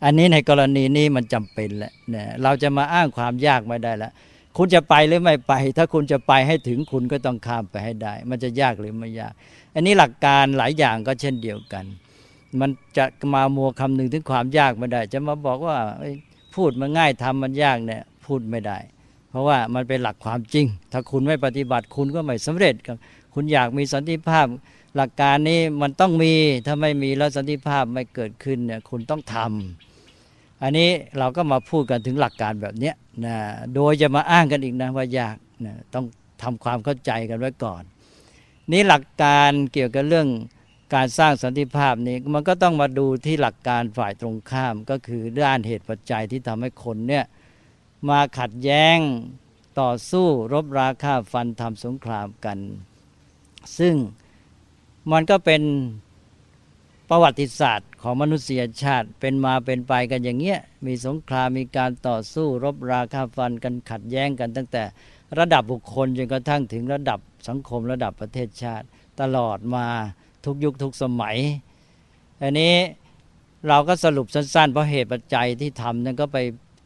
[0.03, 4.11] อันนี้ในกรณีนี้มันจำเป็นแหละเนี่ยเราจะมาอ้างความยากไม่ได้แล้ว
[4.57, 9.33] คุณจะไปหรือไม่ไป ถ้าคุณจะไปให้ถึงคุณก็ต้องข้ามไปให้ได้ มันจะยากหรือไม่ยาก
[9.75, 11.85] อันนี้หลักการหลายอย่างก็เช่นเดียวกัน
[12.59, 15.77] มันจะมามัวคำนึงถึงความยากไม่ได้ จะมาบอกว่า
[16.55, 18.77] พูดมันง่ายทำมันยากเนี่ยพูดไม่ได้
[19.29, 22.75] เพราะว่ามันเป็นหลักความจริง ถ้าคุณไม่ปฏิบัติคุณก็ไม่สำเร็จ
[23.33, 24.47] คุณอยากมีสันติภาพ
[24.95, 26.33] หลักการนี้มันต้องมี
[26.65, 29.86] ถ้าไม่มีแล้วสันติภาพไม่เกิดขึ้นเนี่ยคุณต้องทำ
[30.61, 32.93] อันนี้เราก็มาพูดกันถึงหลักการแบบนี้
[33.25, 33.37] นะ
[33.75, 36.05] โดยจะมาอ้างกันอีกนะว่ายากนะต้อง
[36.41, 37.83] ทำความเข้าใจกันไว้ก่อน
[38.71, 40.27] นี่หลักการเกี่ยวกับเรื่อง
[40.95, 47.25] การสร้างสันติภาพนี้มันก็ต้องมาดูที่หลักการฝ่ายตรงข้ามก็คือด้านเหตุปัจจัยที่ทำให้คนเนี่ย
[48.09, 48.97] มาขัดแย้ง
[49.79, 52.59] ต่อสู้รบราฆ่าฟันทำสงครามกัน
[53.79, 53.95] ซึ่ง
[55.11, 55.61] มันก็เป็น
[57.09, 64.83] ประวัติศาสตร์ของมนุษยชาติเป็นมาเป็นไปกันอย่างเงี้ยมีสงครามมีการต่อสู้รบราฆ่าฟันกันขัดแย้งกันตั้งแต่
[65.39, 68.85] ระดับบุคคลจนกระทั่งถึงระดับสังคมระดับประเทศชาติ
[69.21, 69.87] ตลอดมา
[70.45, 71.37] ทุกยุคทุกสมัย
[72.41, 72.75] อันนี้
[73.67, 76.37] เราก็สรุปสั้นๆเพราะเหตุปัจจัยที่ทำนั่นก็ไป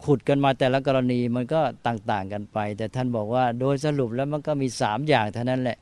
[0.06, 5.78] ขุดกันมาแต่ละกรณีมันก็ต่างๆกันไป แต่ท่านบอกว่าโดยสรุปแล้วมันก็มีสามอย่างเท่านั้นแหละ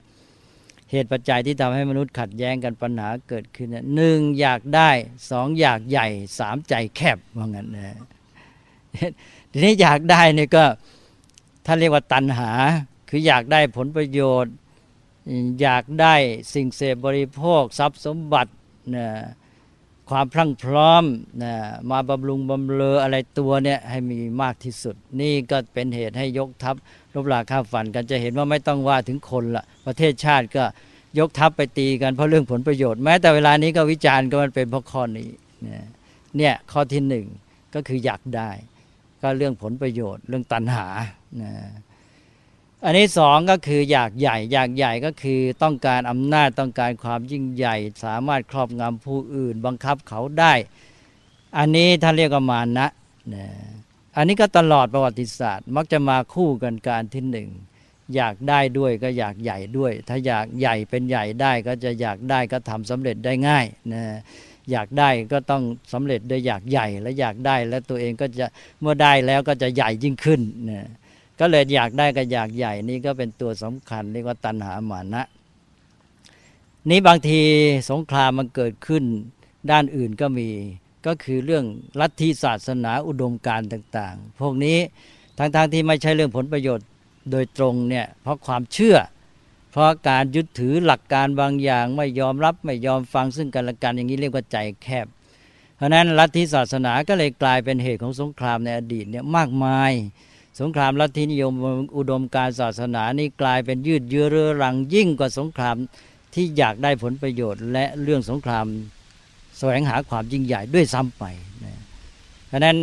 [0.92, 4.90] เหตุปัจจัยที่ทำให้มนุษย์ขัดแย้งกันปัญหาเกิดขึ้นหนึ่งอยากได้
[5.30, 6.08] สองอยากใหญ่
[6.40, 7.98] สามใจแคบว่างั้นนะ
[9.52, 10.66] ทีนี้อยากได้นี่ก็
[11.66, 12.52] ท่านเรียกว่าตัณหา
[13.10, 14.54] คืออยากได้ผลประโยชน์
[15.62, 16.16] อยากได้
[16.54, 18.52] สิ่งเสพบริโภค ทรัพย์สมบัติ
[18.96, 19.08] นะ
[20.10, 21.04] ความพรั่งพร้อม
[21.44, 21.54] นะ
[21.92, 26.76] มาบำรุงบำเรออะไรตัวเนี่ยให้มีมากที่สุด นี่ก็เป็นเหตุให้ยกทัพ
[27.14, 30.64] รบราข้าฝันกันจะเห็นว่าไม่ต้องว่าถึงคนละประเทศชาติก็
[31.20, 35.30] ยกทัพไปตีกันเพราะเรื่องผลประโยชน์ แม้แต่เวลานี้ก็วิจารณ์ก็มันเป็นเพราะข้อนี้
[36.38, 37.26] เนี่ยข้อที่หนึ่ง
[37.74, 38.52] ก็คืออยากได้
[39.22, 40.88] ก็เรื่องผลประโยชน์เรื่องตัณหา
[41.42, 41.52] นะ
[42.86, 50.54] อันนี้สองก็คืออยากใหญ่ อยากใหญ่ก็คือต้องการอำนาจต้องการความยิ่งใหญ่ สามารถครอบงำผู้อื่น บังคับเขาได้
[51.58, 52.88] อันนี้ท่านเรียกว่ามานะ
[53.34, 53.46] นะ
[54.18, 57.50] อันนี้ก็ตลอดประวัติศาสตร์ มักจะมาคู่กันการที่หนึ่ง
[58.16, 64.04] อยากได้ด้วยก็อยากใหญ่ด้วย ถ้าอยากใหญ่เป็นใหญ่ได้ก็จะอยากได้ก็ทำสำเร็จได้ง่ายนะ
[64.72, 65.64] อยากได้ก็ต้อง
[65.94, 68.46] สำเร็จด้วยอยากใหญ่และอยากได้แล้วตัวเองก็จะ
[68.82, 70.88] เมื่อได้แล้วก็จะใหญ่ยิ่งขึ้นนะ
[71.40, 75.24] ก็เลยอยากได้ก็อยากใหญ่นี่ก็เป็นตัวสำคัญเรียกว่าตัณหาหมานะ
[76.90, 77.42] นี้บางที
[77.90, 79.04] สงครามมันเกิดขึ้น
[79.72, 80.50] ด้านอื่นก็มี
[81.06, 81.66] ก็คือเรื่อง
[82.00, 84.78] ลัทธิศาสนาอุดมการต่าง ๆ พวกนี้
[85.38, 86.88] ทั้งๆทที่ไม่ใช่เรื่องผลประโยชน์
[87.32, 88.98] โดยตรงเนี่ยเพราะความเชื่อ
[89.72, 95.08] เพราะการยึดถือหลักการบางอย่างไม่ยอมรับไม่ยอมฟังซึ่งกันและกันอย่างนี้เรียกว่าใจแคบ
[95.76, 99.92] เพราะนั้นลัทธิศาสนาก็เลยกลายเป็นเหตุของสงครามในอดีตเนี่ยมากมาย
[100.60, 101.54] สงครามลัทธินิยม
[101.98, 105.76] อุดมการศาสนานี่กลายเป็นยืดเยื้อเรื้อรังยิ่งกว่าสงคราม
[106.34, 108.66] ที่อยากได้ผลประโยชน์ และเรื่องสงคราม
[109.58, 111.24] แสวงหาความยิ่งใหญ่ด้วยซ้ำไป
[111.66, 111.74] นะ
[112.48, 112.78] เพราะนั้น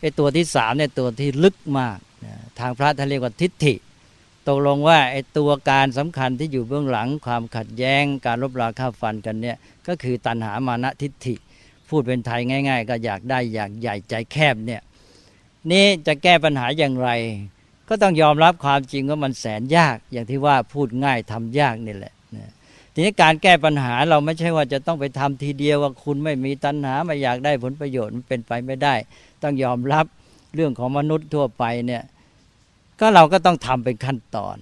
[0.00, 3.74] ไอ้ตัวที่สามเนี่ยตัวที่ลึกมากนะทางพระท่านเรียกว่าทิฏฐิ
[4.48, 9.56] ตกลงว่าไอ้ตัวการสำคัญที่อยู่เบื้องหลังความขัดแย้งการลบราค่าฟันกันเนี่ย
[9.88, 11.34] ก็คือตัณหามานะทิฏฐิ
[11.88, 14.82] พูดเป็นไทยง่าย ๆ ก็อยากได้อยากใหญ่ใจแคบเนี่ย
[15.72, 17.10] นี้จะแก้ปัญหาอย่างไร
[17.88, 22.14] ก็ต้องยอมรับความจริงว่ามันแสนยาก อย่างที่ว่าพูดง่ายทำยากนี่แหละ
[22.94, 28.94] ทีนี้การแก้ปัญหาเราไม่ใช่ว่าจะต้องไปทำทีเดียวว่าคุณไม่มีตัณหาไม่อยากได้ผลประโยชน์มันเป็นไปไม่ได้
[29.42, 30.06] ต้องยอมรับ
[30.54, 32.02] เรื่องของมนุษย์ทั่วไปเนี่ย
[33.00, 34.58] ก็เราก็ต้องทำเป็นขั้นตอน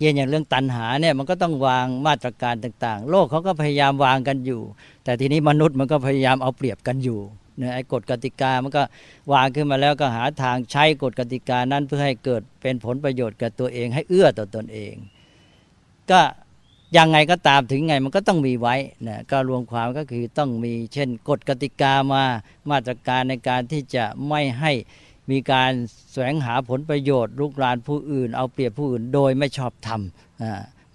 [0.00, 4.60] อย่างเรื่องตัณหาเนี่ยมันก็ต้องวางมาตรการต่าง ๆ โลกเขาก็พยายามวางกันอยู่
[5.04, 7.20] แต่ทีนี้มนุษย์มันก็พยายามเอาเปรียบกันอยู่
[7.74, 8.82] ไอ้กฎกติกามันก็
[9.32, 14.94] วางขึ้นมาแล้วก็หาทางใช้กฎกติกานั้นเพื่อให้เกิดเป็นผลประโยชน์กับตัวเองให้เอื้อต่อตอนเอง
[16.10, 16.20] ก็
[16.96, 18.76] ยังไงก็ตามถึงไงมันก็ต้องมีไว้
[19.08, 22.24] นะก็รวมความก็คือต้องมีเช่นกฎกติกามา
[22.70, 24.72] มาตรการในการที่จะไม่ให้
[25.30, 25.72] มีการ
[26.12, 30.00] แสวงหาผลประโยชน์ลุกรานผู้อื่น เอาเปรียบผู้อื่นโดยไม่ชอบธรรม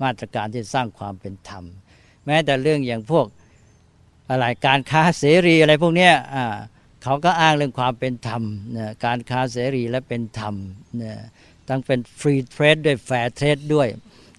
[0.04, 1.64] มาตรการที่สร้างความเป็นธรรม
[2.26, 3.26] แม้แต่เรื่องอย่างพวก
[4.30, 6.10] อะไรการค้าเสรีอะไรพวกนี้
[7.04, 8.44] เขาก็อ้างเรื่องความเป็นธรรม
[8.78, 10.56] นะการค้าเสรีและเป็นธรรม
[11.02, 11.14] นะ
[11.68, 13.88] ทั้งเป็น free trade ด้วย fair trade ด้วย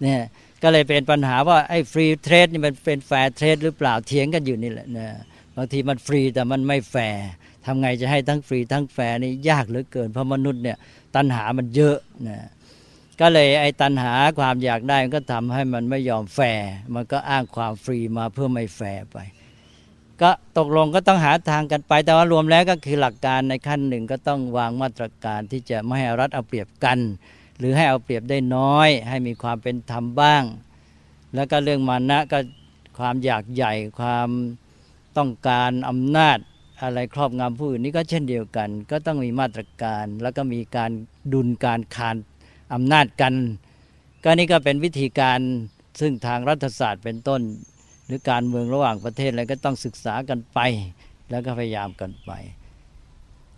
[0.03, 0.23] เนี่ย
[0.63, 5.09] ก็เลยเป็นปัญหาว่าไอ้ free trade นี่มันเป็น fair trade หรือเปล่าเถียงกันอยู่นี่แหละนะ
[5.57, 7.27] บางทีมันฟรีแต่มันไม่แฟร์
[7.65, 10.77] ทำไงจะให้ทั้งฟรีทั้งแฟร์นี่ยากเหลือเกิน เพราะมนุษย์เนี่ย
[11.17, 11.97] ตัณหามันเยอะ
[12.29, 12.39] นะ
[13.21, 19.19] ก็เลยไอ้ตัณหาความอยากได้มันก็ทำให้มันไม่ยอมแฟร์มันก็อ้างความฟรีมาเพื่อไม่แฟร์ไป
[20.23, 26.99] ก็ตกลงก็ต้องหาทางกันไป แต่ว่ารวมแล้วก็คือหลักการในขั้นหนึ่งก็ต้องวางมาตรการที่จะไม่ให้รัฐเอาเปรียบกัน
[27.59, 30.45] หรือให้เอาเปรียบได้น้อย ให้มีความเป็นธรรมบ้าง
[31.35, 32.39] แล้วก็เรื่องมานะก็
[32.99, 34.29] ความอยากใหญ่ความ
[35.19, 36.39] ต้องการอำนาจ
[36.83, 40.91] อะไรครอบงำผู้อื่นนี่ก็เช่นเดียวกัน ก็ต้องมีมาตรการ แล้วก็มีการ
[41.33, 42.17] ดุลการคาน
[42.75, 43.35] อำนาจกัน
[44.25, 45.41] ก็นี่ก็เป็นวิธีการ
[46.01, 47.41] ซึ่งทางรัฐศาสตร์เป็นต้น
[48.09, 50.59] หรือการเมืองระหว่างประเทศอะไรก็ต้องศึกษากันไป
[51.31, 52.31] แล้วก็พยายามกันไป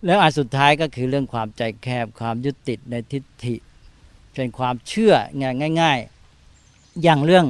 [0.04, 3.54] แล้วอันสุดท้ายก็คือเรื่องความใจแคบความยึดติดในทิฏฐิ
[4.34, 5.14] เป็นความเชื่อ
[5.80, 7.46] ง่ายๆ อย่างเรื่อง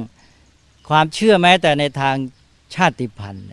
[0.89, 2.15] ความเชื่อแม้แต่ในทาง
[2.75, 3.45] ชาติพันธุ์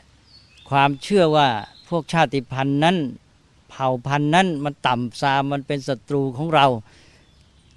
[0.71, 1.49] ความเชื่อว่า
[1.89, 2.97] พวกชาติพันธุ์นั้น
[3.71, 6.67] เผ่าพันธุ์นั้นมันต่ำซามมันเป็นศัตรูของเรา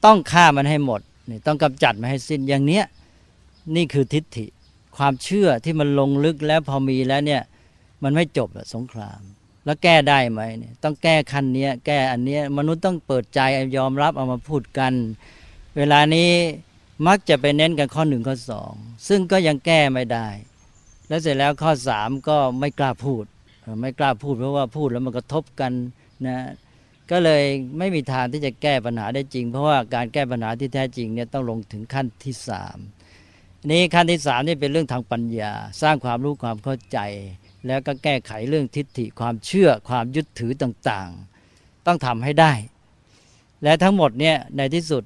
[0.06, 2.86] ต้องฆ่ามันให้หมดนี่ต้องกำจัดมันให้สิ้นอย่างเนี้ย
[3.76, 4.46] นี่คือทิฏฐิ
[4.98, 7.42] ความเชื่อที่มันลงลึกแล้วพอมีแล้วเนี่ย
[8.04, 9.22] มันไม่จบสงคราม
[9.66, 13.40] แล้วแก้ได้ไหมเนี่ยต้องแก้คันนี้แก้อันนี้มนุษย์ต้องเปิดใจ
[13.78, 14.94] ยอมรับเอามาพูดกัน
[15.78, 16.32] เวลานี้
[17.08, 18.72] มักจะไปเน้นกันข้อหนึ่งข้อสอง
[19.08, 20.28] ซึ่งก็ยังแก้ไม่ได้
[21.08, 23.26] แล้วเสร็จแล้วข้อสามก็ไม่กล้าพูด
[23.82, 25.72] ไม่กล้าพูดเพราะว่าพูดแล้วมันกระทบกัน
[26.28, 26.38] นะ
[27.12, 27.44] ก็เลย
[27.78, 32.78] ไม่มีทางที่จะแก้ปัญหาได้จริง เพราะว่าการแก้ปัญหาที่แท้จริงเนี่ยต้องลงถึงขั้นที่สาม
[33.70, 37.00] นี้ขั้นที่สามนี่เป็นเรื่องทางปัญญา สร้างความรู้ความเข้าใจ
[37.68, 42.54] แล้วก็แก้ไขเรื่องทิฏฐิความเชื่อความยึดถือต่างๆ ต้องทำให้ได้
[43.64, 45.04] และทั้งหมดเนี่ยในที่สุด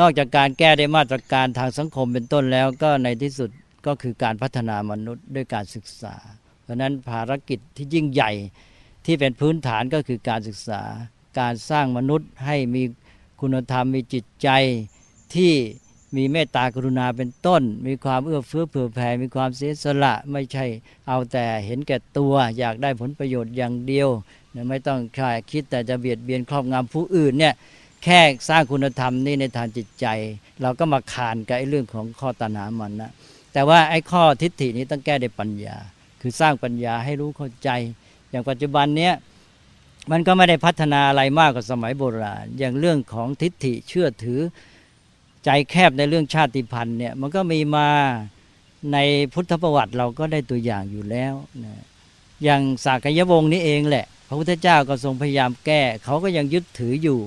[0.00, 3.50] นอกจากการแก้ได้มาตรการทางสังคมเป็นต้นแล้วก็ในที่สุด
[3.86, 6.14] ก็คือการพัฒนามนุษย์ด้วยการศึกษา
[6.62, 8.32] เพราะนั้นภารกิจที่ยิ่งใหญ่
[9.06, 10.82] ที่เป็นพื้นฐานก็คือการศึกษา
[11.40, 12.82] การสร้างมนุษย์ให้มี
[13.40, 14.48] คุณธรรมมีจิตใจ
[15.34, 15.52] ที่
[16.16, 20.64] มีเมตตากรุณาเป็นต้น มีความเอื้อเฟื้อเผื่อแผ่มีความเสียสละไม่ใช่
[21.08, 24.08] เอาแต่เห็นแก่ตัว อยากได้ผลประโยชน์อย่างเดียว
[24.68, 27.54] ไม่ต้องใช่คิดแต่จะเบียดเบียนครอบงำผู้อื่นเนี่ย
[28.04, 30.06] แค่สร้างคุณธรรมนี่ในทางจิตใจ
[30.62, 33.10] เราก็มาขานกับไอ้เรื่องของข้อตัณหามันนะ
[33.52, 35.76] แต่ว่าไอ้ข้อทิฏฐินี้ต้องแก้ด้วยปัญญา
[36.20, 37.70] คือสร้างปัญญาให้รู้เข้าใจ
[38.30, 39.14] อย่างปัจจุบันเนี้ย
[40.10, 44.40] มันก็ไม่ได้พัฒนาอะไรมากกว่าสมัยโบราณ อย่างเรื่องของทิฏฐิเชื่อถือ
[45.50, 47.88] ใจแคบในเรื่องชาติพันธุ์เนี่ยมันก็มีมา
[48.92, 48.98] ใน
[49.34, 51.34] พุทธประวัติเราก็ได้ตัวอย่างอยู่แล้ว
[51.64, 51.82] นะ
[52.44, 57.20] อย่างสากยวงศ์นี้เองแหละ พระพุทธเจ้าก็ทรงพยายามแก้ เขาก็ยังยึดถืออยู่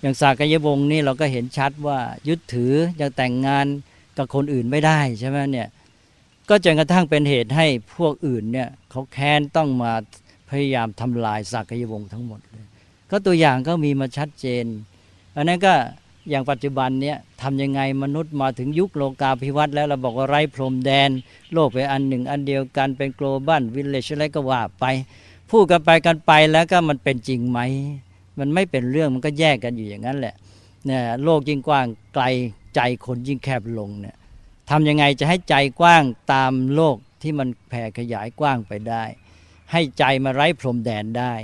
[0.00, 3.66] อย่างสากยวงศ์นี่เราก็เห็นชัดว่ายึดถือยังแต่งงาน
[4.18, 5.68] กับคนอื่นไม่ได้ใช่ไหมเนี่ย
[6.48, 9.92] ก็จนกระทั่งเป็นเหตุให้พวกอื่นเนี่ยเขาแค้นต้องมา
[10.50, 12.66] พยายามทำลายสากยวงศ์ทั้งหมดเลย
[13.10, 14.64] ก็ตัวอย่างก็มีมาชัดเจน
[15.36, 15.74] อันนั้นก็
[16.28, 21.10] อย่างปัจจุบันเนี่ยทำยังไงมนุษย์มาถึงยุคโลกาภิวัตน์แล้วเราบอกว่าไร้พรมแดน
[21.52, 24.84] โลกเป็นอันหนึ่ง อันเดียวกันเป็นโกลบอลวิลเลจอะไรก็ว่าไป
[25.50, 27.60] พูดกันไปกันไปแล้วก็มันเป็นจริงไหม
[28.38, 30.34] มันไม่เป็นเรื่องมันก็แยกกันอยู่อย่างนั้นแหละ
[30.86, 32.24] เนี่ยโลกยิ่งกว้างไกล
[32.74, 34.16] ใจคนยิ่งแคบลงเนี่ย
[34.70, 39.04] ทำยังไงจะให้ใจกว้างตามโลกที่มันแผ่ขยายกว้างไปได้
[39.72, 41.34] ให้ใจมาไร้พรมแดนได้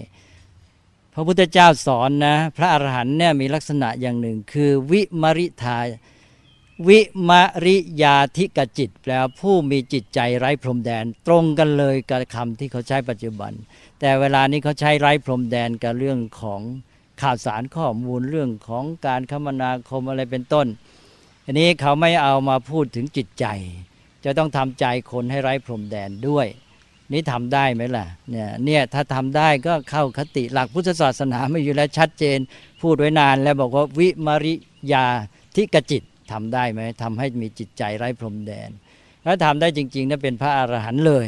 [1.14, 5.78] พระพุทธเจ้าสอนนะ พระอรหันต์เนี่ยมีลักษณะอย่างหนึ่ง คือวิมริทา
[6.88, 7.30] วิม
[7.64, 13.52] ริยาธิกจิต แปลผู้มีจิตใจไร้พรมแดน ตรงกันเลยกับคำที่เขาใช้ปัจจุบัน
[14.00, 16.60] แต่เวลานี้เขาใช้ไร้พรมแดนกับเรื่องของ
[17.22, 20.66] ข่าวสารข้อมูลเรื่องของการคมนาคมอะไรเป็นต้น
[21.44, 23.46] อันนี้เขาไม่เอามาพูดถึงจิตใจ
[24.24, 26.46] จะต้องทำใจคนให้ไร้พรมแดนด้วย
[27.12, 32.38] นี่ทำได้ไหมล่ะเนี่ยเนี่ยถ้าทำได้ก็เข้าคติหลักพุทธศาสนาไม่อยู่แล้วชัดเจน
[32.82, 34.54] พูดไว้นานแล้วบอกว่าวิมาริ
[34.92, 35.06] ยา
[35.56, 38.70] ทิกจิตทำได้ไหมทำให้มีจิตใจไร้พรมแดน
[39.24, 41.26] ถ้าทำได้จริงๆนั่นเป็นพระอรหันต์เลย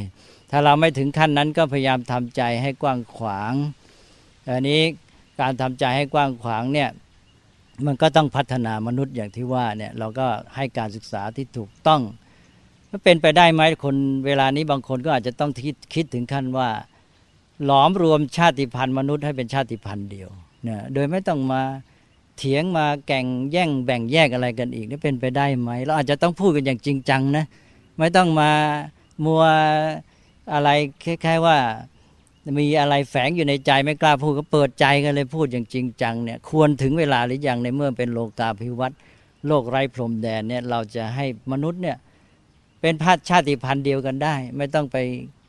[0.51, 3.53] ถ้าเราไม่ถึงขั้นนั้นก็พยายามทำใจให้กว้างขวาง
[4.49, 4.81] อันนี้
[5.41, 6.91] การทำใจให้กว้างขวางเนี่ย
[7.87, 12.03] มันก็ต้องพัฒนามนุษย์อย่างที่ว่าเนี่ยเราก็ให้การศึกษาที่ถูกต้อง
[12.97, 16.69] มันเป็นไปได้ไหมคนเวลานี้บางคนก็อาจจะต้องคิดคิดถึงขั้นว่า
[17.65, 20.29] หลอมรวมชาติพันธุ์มนุษย์ให้เป็นชาติพันธุ์เดียว
[20.65, 21.63] เนี่ยโดยไม่ต้องมา
[22.37, 27.45] เถียงมาแก่งแย่งแบ่งแยกอะไรกันอีกนี่เป็นไปได้ไหมเราอาจจะต้องพูดกันอย่างจริงจังนะ
[27.99, 28.51] ไม่ต้องมา
[29.25, 29.43] มัว
[30.53, 30.69] อะไร
[31.23, 31.57] แค่ๆว่า
[32.59, 38.99] มีอะไรแฝงอยู่ในใจไม่กล้าพูดก็เปิดใจกันเลยพูดอย่างจริงจังเนี่ยควรถึงเวลาหรือยังในเมื่อเป็นโลกาภิวัตน์
[39.47, 41.99] โลกไร้พรมแดนเนี่ยเราจะให้มนุษย์เนี่ย
[42.87, 44.97] เป็นพัชาติพันธุ์เดียวกันได้ ไม่ต้องไป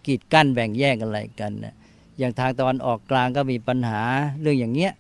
[0.08, 1.76] กีดกั้นแบ่งแยกอะไรกันนะ
[2.18, 4.02] อย่างทางตอนออกกลางก็มีปัญหา
[4.42, 4.94] เรื่องอย่างเงี้ย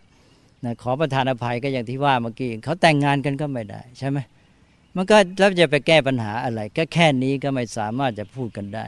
[0.64, 4.18] นะขอประทานอภัยก็อย่างที่ว่าเมื่อกี้เขาแต่งงานกันก็ไม่ได้ใช่ไหม
[4.96, 8.88] มันก็แล้วจะไปแก้ปัญหาอะไร ก็แค่นี้ก็ไม่สามารถจะพูดกันได้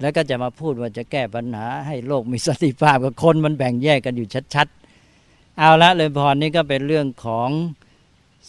[0.00, 7.50] แล้วก็จะมาพูดว่าจะแก้ปัญหาให้โลกมีสติภาพกับคนมันแบ่งแยกกันอยู่ชัดๆ เอาละเลยพรนี้ก็เป็นเรื่องของ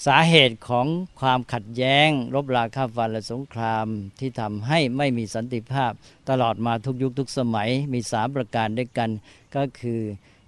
[0.06, 0.88] สาเหตุของ
[1.20, 3.86] ความขัดแย้ง รบราฆ่าฟันและสงคราม
[4.20, 5.92] ที่ทำให้ไม่มีสันติภาพ
[6.30, 9.10] ตลอดมาทุกยุคทุกสมัยมีสามประการด้วยกัน
[9.56, 10.02] ก็คือ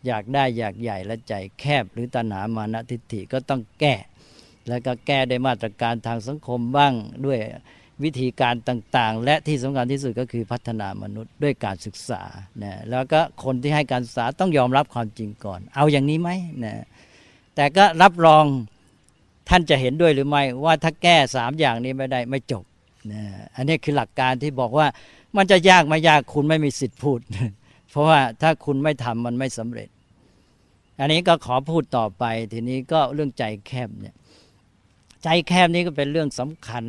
[0.06, 3.96] อยากได้อยากใหญ่และใจแคบ หรือตัณหามานะทิฏฐิก็ต้องแก้
[4.68, 6.94] แล้วก็แก้ด้วยมาตรการทางสังคมบ้าง
[7.26, 7.40] ด้วย
[8.04, 12.24] วิธีการต่างๆ และที่สำคัญที่สุดก็คือพัฒนามนุษย์ด้วยการศึกษา
[12.64, 16.30] นะแล้วก็คนที่ให้การศึกษาต้องยอมรับความจริงก่อน เอาอย่างนี้ไหม
[16.64, 16.76] นะ
[17.56, 18.46] แต่ก็รับรอง
[19.50, 22.64] ท่านจะเห็นด้วยหรือไม่ว่าถ้าแก้สามอย่างนี้ไม่ได้ไม่จบ
[23.12, 23.24] นะ
[23.56, 24.88] อันนี้คือหลักการที่บอกว่า
[25.38, 27.20] มันจะยากไม่ยากคุณไม่มีสิทธิ์พูด
[27.92, 29.90] เพราะว่าถ้าคุณไม่ทำมันไม่สำเร็จ
[31.00, 34.16] อันนี้ก็ขอพูดต่อไป ทีนี้ก็เรื่องใจแคบเนี่ย
[35.24, 36.86] ใจแคบนี้ก็เป็นเรื่องสำคัญ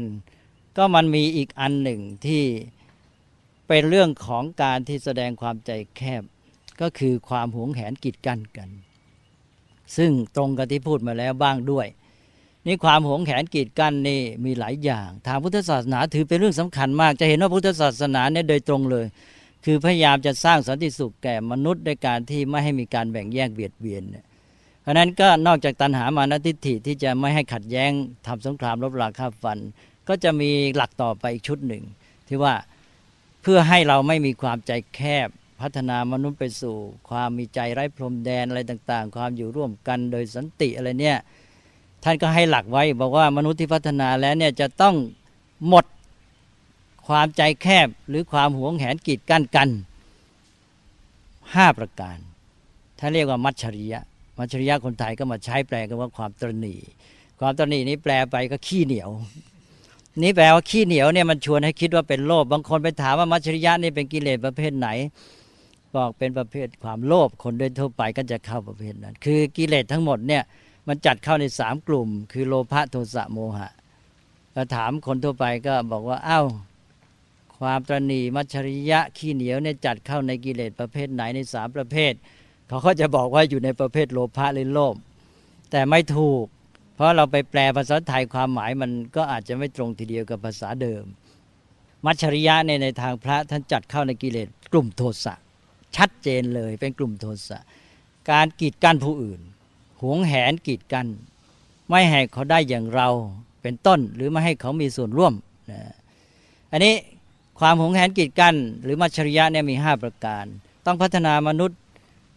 [0.76, 2.44] ก็มันมีอีกอันหนึ่งที่
[3.68, 6.22] เป็นเรื่องของการที่แสดงความใจแคบ
[6.80, 8.70] ก็คือความหวงแหนกีดกันกัน
[9.96, 11.86] ซึ่งตรงกับที่พูดมาแล้วบ้างด้วย
[12.66, 19.06] นี่ความหงแหนกีดกันนี่มีหลายอย่าง ทางพุทธศาสนาถือเป็นเรื่องสำคัญมาก จะเห็นว่าพุทธศาสนาเนี่ยโดยตรงเลย
[19.64, 24.24] คือพยายามจะสร้างสันติสุขแก่มนุษย์ด้วยการที่ไม่ให้มีการแบ่งแยกเบียดเบียนเนี่ย
[24.82, 27.90] เพราะนั้นก็นอกจากตัณหามานะทิฏฐิที่จะไม่ให้ขัดแย้ง
[28.26, 29.58] ทำสงครามรบราฆ่าฟัน
[30.08, 31.82] ก็จะมีหลักต่อไปอีกชุดหนึ่ง
[32.28, 32.54] ที่ว่า
[33.42, 35.28] เพื่อให้เราไม่มีความใจแคบ
[35.60, 36.76] พัฒนามนุษย์ไปสู่
[37.08, 41.18] ความมีใจไร้พรมแดนอะไรต่าง ๆ ความอยู่ร่วมกันโดยสันติอะไรเนี่ย
[42.04, 44.94] ท่านก็ให้หลักไว้ บอกว่ามนุษย์ที่พัฒนาแล้วเนี่ยจะต้อง
[45.68, 45.84] หมด
[47.06, 49.68] ความใจแคบหรือความหวงแหนกีดกั้นกัน
[51.54, 52.18] ห้าประการ
[52.98, 54.00] ท่านเรียกว่ามัชชริยะ
[54.38, 56.74] มัชชริยะคนไทยก็มาใช้แปลกันว่าความตรณี
[57.40, 59.10] ความตรณีนี้แปลไปก็ขี้เหนียว
[60.22, 64.88] นี่แปลว่าขี้เหนียวเนี่ยมันชวนให้คิดว่าเป็นโลภ บางคนไปถามว่ามัชชริยะนี่เป็นกิเลสประเภทไหน
[65.94, 70.42] บอกเป็นประเภทความโลภ คนโดยทั่วไปก็จะเข้าประเภทนั้น คือกิเลสทั้งหมดเนี่ย
[70.88, 73.70] มันจัดเข้าในสามกลุ่ม คือโลภะโทสะโมหะ
[74.54, 76.46] ถ้าถามคนทั่วไปก็บอกว่าอ้าว
[77.58, 82.12] ความตรณีมัชริยะขี้เหนียวเนี่ยจัดเข้าในกิเลสประเภทไหนในสามประเภท
[82.68, 84.94] เขาก็จะบอกว่าอยู่ในประเภทโลภะหรือโลภ
[85.70, 86.44] แต่ไม่ถูก
[86.94, 91.04] เพราะเราไปแปลภาษาไทยความหมายมันก็อาจจะไม่ตรงทีเดียวกับภาษาเดิม
[92.04, 95.34] มัชริยะในในทางพระท่านจัดเข้าในกิเลสกลุ่มโทสะ
[95.96, 97.58] ชัดเจนเลยเป็นกลุ่มโทสะ
[98.30, 99.40] การกีดกั้นผู้อื่น
[100.10, 101.06] วงแหนกีดกัน
[101.88, 103.08] ไม่ให้เขาได้อย่างเรา
[103.62, 105.34] เป็นต้น หรือไม่ให้เขามีส่วนร่วม
[105.70, 105.80] นะ
[106.72, 106.94] อันนี้
[107.58, 110.44] ความหวงแหนกีดกัน หรือมัชริยะเนี่ยมี 5 ประการ
[110.86, 111.78] ต้องพัฒนามนุษย์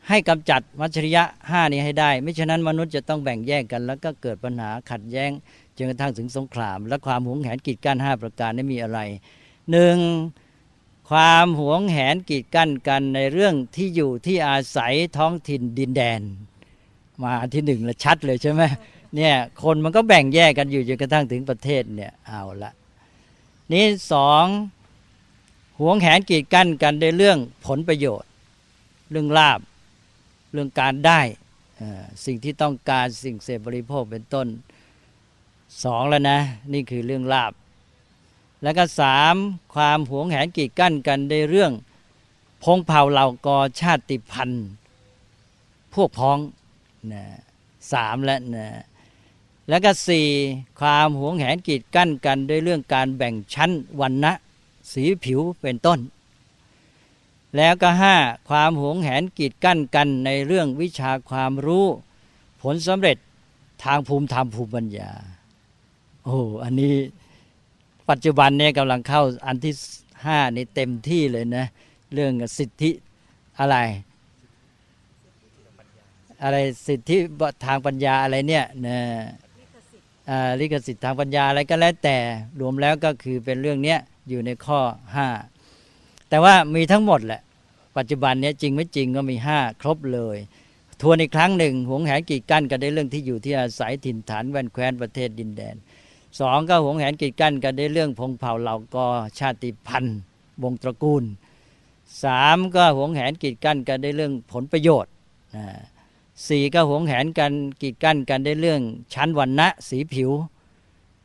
[0.10, 5.32] ให้กำจัดมัชริยะ 5 นี้ให้ได้ ไม่ฉะนั้นมนุษย์จะต้องแบ่งแยกกัน แล้วก็เกิดปัญหาขัดแย้ง
[5.76, 9.00] จนกระทั่งถึงสงคราม และความหวงแหนกีดกัน 5 ประการนี้มีอะไร
[9.72, 9.98] หนึ่ง
[11.10, 16.22] ความหวงแหนกีดกันกันในเรื่องที่อยู่ที่อาศัยท้องถิ่นดินแดน
[17.24, 18.62] มาที่หนึ่งละชัดเลยใช่ไหม
[19.16, 22.72] เนี่ยคนมันก็แบ่งแยกกันอยู่จนกระทั่งถึงประเทศเนี่ยเอาละ
[23.72, 24.46] นี่สอง
[25.80, 28.30] หวงแหนกีดกั้นกันในเรื่องผลประโยชน์
[29.12, 29.60] เรื่องลาบ
[30.52, 31.22] เรื่องการได้
[32.26, 34.48] สิ่งที่ต้องการสิ่งเสพบริโภคเป็นต้น
[35.84, 36.40] สองแล้วนะ
[36.74, 37.54] นี่คือเรื่องลาบ
[38.64, 39.36] แล้วก็สาม
[39.74, 41.72] ความหวงแหนกีดกั้นกันในเรื่อง
[42.64, 44.68] พงเผ่าเหล่ากอชาติพันธุ์
[45.94, 46.38] พวกพ้อง
[47.12, 47.24] นะ
[47.92, 48.68] สามแล้วนะ
[49.70, 50.28] แล้วก็สี่
[50.80, 54.34] ความหวงแหนกีดกั้นกันด้วยเรื่องการแบ่งชั้นวันนะ
[54.92, 56.00] สีผิวเป็นต้น
[57.56, 58.16] แล้วก็ห้า
[58.50, 61.86] ความหวงแหนกีดกั้นกันในเรื่องวิชาความรู้
[62.62, 63.18] ผลสำเร็จ
[63.84, 65.12] ทางภูมิธรรมภูมิปัญญา
[66.26, 66.94] โอ้อันนี้
[68.10, 69.74] ปัจจุบันเนี่ยกำลังเข้าอันที่
[70.26, 71.66] ห้านี่เต็มที่เลยนะ
[72.14, 72.92] เรื่องสิทธิ
[73.60, 73.78] อะไร
[76.44, 76.58] อะไร
[76.88, 77.18] สิทธิ
[77.66, 78.98] ทางปัญญาอะไรเนี่ยนะ
[80.60, 82.18] ลิขสิทธิ์ทางปัญญาอะไรก็แล้วแต่
[82.60, 84.80] รวมแล้วก็คือเป็นเรื่องเนี้ยอยู่ในข้อ
[85.16, 85.28] ห้า
[86.30, 87.42] แต่ว่ามีทั้งหมดแหละ
[87.98, 90.38] ปัจจุบันนี้จริงไม่จริงก็มีห้าครบเลย
[91.02, 95.76] ทวนอีกครั้งหนึ่งหวงแหนกีดกั้นกันได้เรื่องที่อยู่ที่อาศัยถิ่นฐานแวนแคว้นประเทศดินแดน
[96.40, 99.06] สองก็หวงแหนกีดกั้นกันได้เรื่องพงเผ่าเหล่ากอ
[99.40, 100.20] ชาติพันธุ์
[100.64, 101.24] วงตระกูล
[102.24, 105.12] สามก็หวงแหนกีดกั้นกันได้เรื่องผลประโยชน์
[106.46, 108.82] สี่ก็หวงแหนกันกีดกั้นกันได้เรื่อง
[109.14, 110.32] ชั้นวันณะสีผิว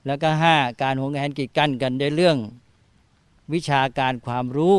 [0.07, 2.37] แล้วก็ห้าการหวงแหนกีดกั้นกันได้เรื่อง
[3.53, 4.77] วิชาการความรู้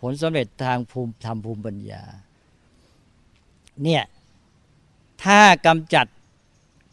[0.00, 2.02] ผลสำเร็จทางภูมิธรรมภูมิปัญญา
[3.82, 4.04] เนี่ย
[5.24, 6.06] ถ้ากำจัด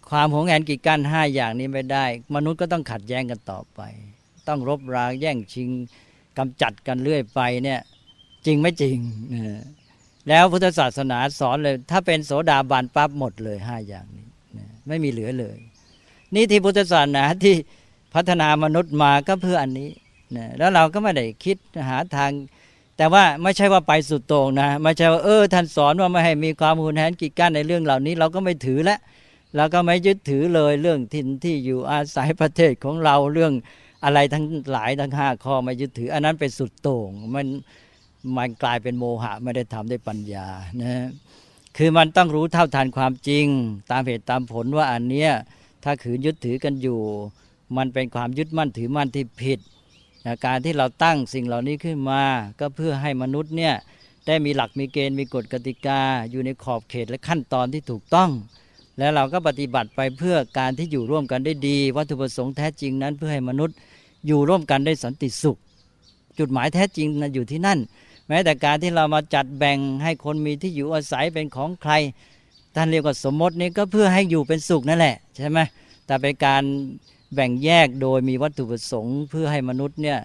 [0.09, 2.05] ความหวงแหนกีดกั้นห้าอย่างนี้ไม่ได้
[2.35, 3.79] มนุษย์ก็ต้องขัดแย้งกันต่อไป
[4.47, 5.69] ต้องรบราแย่งชิง
[6.37, 7.81] กำจัดกันเรื่อยไปเนี่ย
[8.45, 8.97] จริงไม่จริง
[10.29, 14.27] แล้วพุทธศาสนาสอนเลย ถ้าเป็นโสดาบันปั๊บหมดเลยห้าอย่างนี้
[14.87, 15.57] ไม่มีเหลือเลย
[16.35, 17.55] นี่ที่พุทธศาสนาที่
[18.13, 19.89] พัฒนามนุษย์มาก็เพื่ออันนี้
[20.35, 21.57] นะแล้วเราก็ไม่ได้คิด
[21.87, 22.31] หาทาง
[22.97, 28.99] แต่ว่าไม่ใช่ว่าไปสุดโต่งนะไม่ใช่ว่าเออท่านสอนว่าไม่ให้มีความหุนแหนกิจการในเรื่องเหล่านี้ เราก็ไม่ถือล้ว
[29.55, 33.53] เราก็ไม่ยึดถือเลยเรื่องทินที่อยู่อาศัยประเทศของเราเรื่อง
[34.03, 37.45] อะไรทั้งหลายทั้งห้าข้อไม่ยึดถือ อันนั้นเป็นสุดโต่งมัน
[38.37, 40.47] มันกลายเป็นโมหะไม่ได้ทำด้วยปัญญา
[40.81, 41.07] นะ
[41.77, 43.45] คือมันต้องรู้เท่าทันความจริง
[43.91, 45.31] ตามเหตุตามผลว่าอันเนี้ย
[45.83, 46.99] ถ้าขืนยึดถือกันอยู่
[47.77, 49.59] มันเป็นความยึดมั่นถือมั่นที่ผิด
[50.25, 52.21] นะการที่เราตั้งสิ่งเหล่านี้ขึ้นมา
[52.59, 53.73] ก็เพื่อให้มนุษย์เนี่ย
[54.27, 56.01] ได้มีหลักมีเกณฑ์มีกฎกติกา
[56.31, 58.29] อยู่ในขอบเขตและขั้นตอนที่ถูกต้อง
[58.97, 63.75] แล้วเราก็ปฏิบัติไปเพื่อการที่อยู่ร่วมกันได้ดี วัตถุประสงค์แท้จริงนั้นเพื่อให้มนุษย์
[64.27, 65.57] อยู่ร่วมกันได้สันติสุข
[66.39, 67.79] จุดหมายแท้จริงนะอยู่ที่นั่น
[68.27, 71.93] แม้แต่การที่เรามาจัดแบ่งให้คนมีที่อยู่อาศัยเป็นของใคร
[72.75, 75.59] ท่านเรียกว่าสมมตินี้ก็เพื่อให้อยู่เป็นสุขนั่นแหละใช่ไหม
[76.05, 76.63] แต่เป็นการ
[77.35, 80.19] แบ่งแยกโดยมีวัตถุประสงค์ เพื่อให้มนุษย์เนี่ย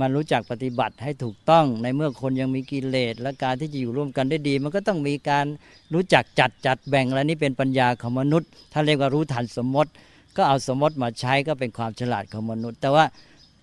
[0.00, 5.46] มันรู้จักปฏิบัติให้ถูกต้องในเมื่อคนยังมีกิเลสและการที่จะอยู่ร่วมกันได้ดี มันก็ต้องมีการ
[5.94, 9.90] รู้จักจัดจัดแบ่งและนี่เป็นปัญญาของมนุษย์ท่านเรียกว่ารู้ทันสมมติ
[10.36, 13.04] ก็เอาสมมติมาใช้ก็เป็นความฉลาดของมนุษย์ แต่ว่า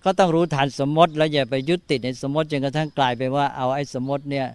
[0.04, 4.46] ก็ต้องรู้ทันสมมติ แล้วอย่าไปยึดติดในสมมติจนกระทั่งกลายไปว่าเอาไอ้สมมติเนี่ย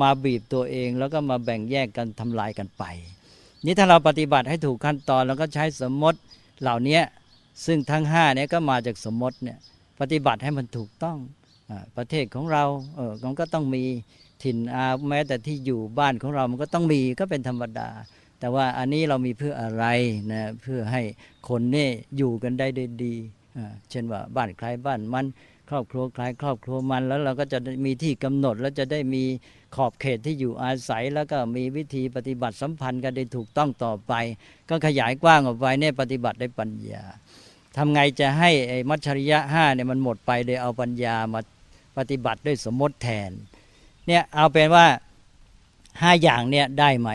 [0.00, 2.84] มาบีบตัวเองแล้วก็มาแบ่งแยกกันทำลายกันไป
[3.64, 6.18] นี่ถ้าเราปฏิบัติให้ถูกขั้นตอน แล้วก็ใช้สมมติ
[6.62, 7.00] เหล่านี้
[7.66, 9.58] ซึ่งทั้งห้านี้ก็มาจากสมมติเนี่ย
[10.00, 11.18] ปฏิบัติให้มันถูกต้อง
[11.70, 12.64] อประเทศของเรา
[12.96, 13.82] เออมันก็ต้องมี
[14.42, 17.88] ถิ่นอาแม้แต่ที่อยู่บ้านของเรามันก็ต้องมีก็เป็นธรรมดา
[18.40, 19.84] แต่ว่าอันนี้เรามีเพื่ออะไร
[20.32, 21.02] นะเพื่อให้
[21.48, 22.66] คนเนี่ยอยู่กันได้
[23.04, 23.14] ดี
[23.90, 25.26] เช่นว่าบ้านใครบ้านมัน
[25.70, 29.24] ครอบครัวใครครอบครัวมัน แล้วเราก็จะมีที่กำหนด แล้วจะได้มี
[29.76, 34.12] ขอบเขตที่อยู่อาศัย แล้วก็มีวิธีปฏิบัติสัมพันธ์กันได้ถูกต้องต่อไป
[34.68, 37.02] ก็ขยายกว้างออกไปเนี่ยปฏิบัติได้ปัญญา
[37.76, 38.50] ทำไงจะให้
[38.88, 41.40] มัชริยะห้าเนี่ยมันหมดไปโดยเอาปัญญามา
[41.98, 43.30] ปฏิบัติด้วยสมมติแทน
[44.06, 44.86] เนี่ยเอาเป็นว่า
[46.02, 47.10] ห้าอย่างเนี่ยได้ไหม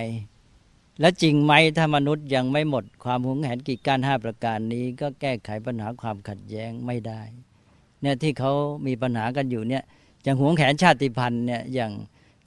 [1.00, 7.22] และจริงไหมถ้ามนุษย์ยังไม่หมดความหวงแหนกิจการห้าประการนี้ ก็แก้ไขปัญหาความขัดแย้งไม่ได้
[8.02, 8.54] เนี่ยที่เขา
[8.88, 9.84] มีปัญหากันอยู่เนี่ย
[10.24, 11.92] อย่างหวงแหนชาติพันธุ์เนี่ยอย่าง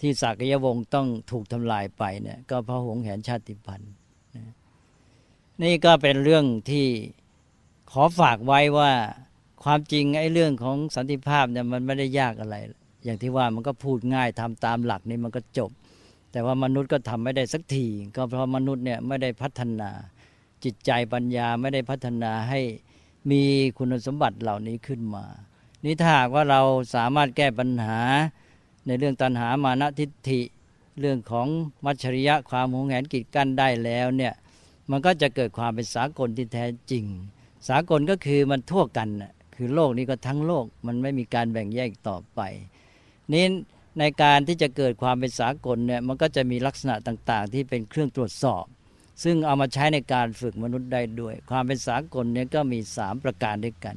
[0.00, 3.90] ที่สักยวงศ์ต้องถูกทำลายไปเนี่ยก็เพราะหวงแหนชาติพันธุ์
[5.62, 6.86] นี่ก็เป็นเรื่องที่
[7.92, 8.92] ขอฝากไว้ว่า
[9.64, 12.56] ความจริงไอ้เรื่องของสันติภาพเนี่ยมันไม่ได้ยากอะไร
[13.04, 15.70] อย่างที่ว่ามันก็พูดง่ายทำตามหลักนี่มันก็จบ
[16.36, 19.90] แต่ว่ามนุษย์ก็ทำไม่ได้สักที ก็เพราะมนุษย์เนี่ยไม่ได้พัฒนา
[20.64, 22.60] จิตใจปัญญาไม่ได้พัฒนาให้
[23.30, 23.42] มี
[23.78, 25.24] คุณสมบัติเหล่านี้ขึ้นมา
[25.84, 26.60] นี่ถ้าหากว่าเรา
[26.94, 27.98] สามารถแก้ปัญหา
[28.86, 30.40] ในเรื่องตัณหามานะทิฏฐิ
[31.00, 31.46] เรื่องของ
[31.84, 34.34] มัชริยะความหงแหนกิจกั้นได้แล้วเนี่ย
[34.90, 37.04] มันก็จะเกิดความเป็นสากลที่แท้จริง
[37.68, 39.08] สากลก็คือมันทั่วกัน
[39.54, 42.40] คือโลกนี้ก็ทั้งโลก มันไม่มีการแบ่งแยกต่อไป
[43.32, 43.44] นี้
[43.98, 48.64] ในการที่จะเกิดความเป็นสากลเนี่ยมันก็จะมีลักษณะต่างๆ ที่เป็นเครื่องตรวจสอบ
[49.24, 53.96] ซึ่งเอามาใช้ในการฝึกมนุษย์ได้ด้วย ความเป็นสากลเนี่ยก็มีสามประการด้วยกัน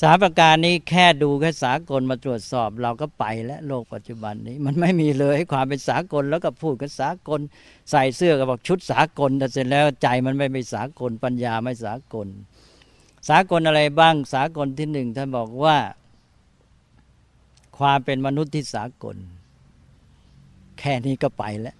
[0.00, 7.40] สามประการนี้แค่ดูแค่สากลมาตรวจสอบ เราก็ไปและโลกปัจจุบันนี้ มันไม่มีเลยความเป็นสากลแล้วก็พูดกันสากล
[7.90, 12.28] ใส่เสื้อก็บอกชุดสากลแต่เสร็จแล้วใจมันไม่เป็นสากล ปัญญาไม่สากล
[13.28, 15.76] สากลอะไรบ้างสากลที่หนึ่งท่านบอกว่า
[17.78, 19.16] ความเป็นมนุษย์ที่สากล
[20.78, 21.76] แค่นี้ก็ไปแล้ว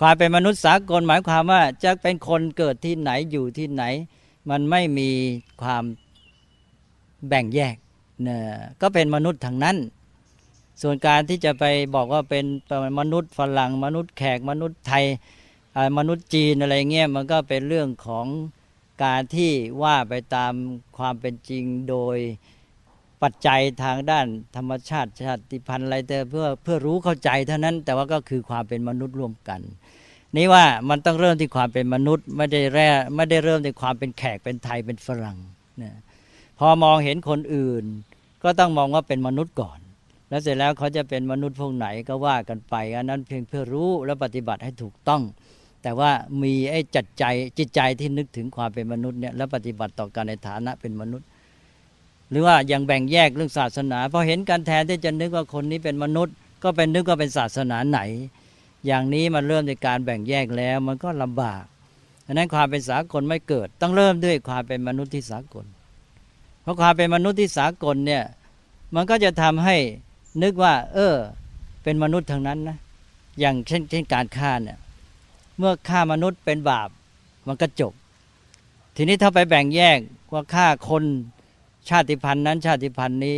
[0.00, 3.84] ความเป็นมนุษย์สากลหมายความว่าจะเป็นคนเกิดที่ไหนอยู่ที่ไหน
[4.50, 5.10] มันไม่มี
[5.62, 5.84] ความ
[7.28, 7.76] แบ่งแยก
[8.22, 8.40] เนี่ย
[8.80, 9.76] ก็เป็นมนุษย์ทางนั้น
[10.82, 11.64] ส่วนการที่จะไป
[11.94, 12.44] บอกว่าเป็น
[12.98, 15.04] มนุษย์ฝรั่งมนุษย์แขกมนุษย์ไทย
[15.98, 18.26] มนุษย์จีนอะไรเงี้ยมันก็เป็นเรื่องของ
[19.04, 20.52] การที่ว่าไปตาม
[20.96, 22.16] ความเป็นจริงโดย
[23.22, 29.60] ปัจจัยทางด้านธรรมชาติชาติพันธุ์อะไรแต่เพื่อเพื่อรู้เข้าใจเท่านั้น แต่ว่าก็คือความเป็นมนุษย์ร่วมกัน
[30.36, 35.38] นี่ว่ามันต้องเริ่มที่ความเป็นมนุษย์ไม่ได้แร่ไม่ได้เริ่มที่ความเป็นแขกเป็นไทยเป็นฝรั่ง
[35.82, 35.92] นะ
[36.58, 37.84] พอมองเห็นคนอื่น
[38.42, 39.78] ก็ต้องมองว่าเป็นมนุษย์ก่อน
[40.28, 45.22] แล้วเสร็จแล้วเขาจะเป็นมนุษย์พวกไหนก็ว่ากันไปอันนั้นเพียงเพื่อรู้และปฏิบัติให้ถูกต้อง
[45.82, 46.10] แต่ว่า
[46.42, 47.24] มีไอ้จัดใจ
[47.58, 51.26] จิตใจที่นึกถึงความเป็นมนุษย์เนี่ยและปฏิบัติต่อการในฐานะเป็นมนุษย์
[52.30, 58.00] หรือว่ายังแบ่งแยกเรื่องศาสนาพอเห็นการแทนที่จะนึกว่าคนนี้เป็นมนุษย์ ก็เป็นนึกว่าเป็นศาสนาไหน
[58.86, 61.62] อย่างนี้มันเริ่มในการแบ่งแยกแล้วมันก็ลำบาก
[62.26, 65.66] ดังนั้นความเป็นสากลไม่เกิด ต้องเริ่มด้วยความเป็นมนุษย์ที่สากล
[66.62, 68.24] เพราะความเป็นมนุษย์ที่สากลเนี่ย
[68.94, 69.76] มันก็จะทำให้
[70.42, 71.14] นึกว่า เออ
[71.82, 72.78] เป็นมนุษย์ทางนั้นนะ
[73.40, 74.78] อย่างเช่นเช่นการฆ่าเนี่ย
[75.58, 76.88] เมื่อฆ่ามนุษย์เป็นบาป
[77.46, 77.92] มันก็จบ
[78.96, 79.98] ทีนี้ถ้าไปแบ่งแยก
[80.32, 81.02] ว่าฆ่าคน
[81.88, 83.36] ชาติพันธุ์นั้นชาติพันธุ์นี้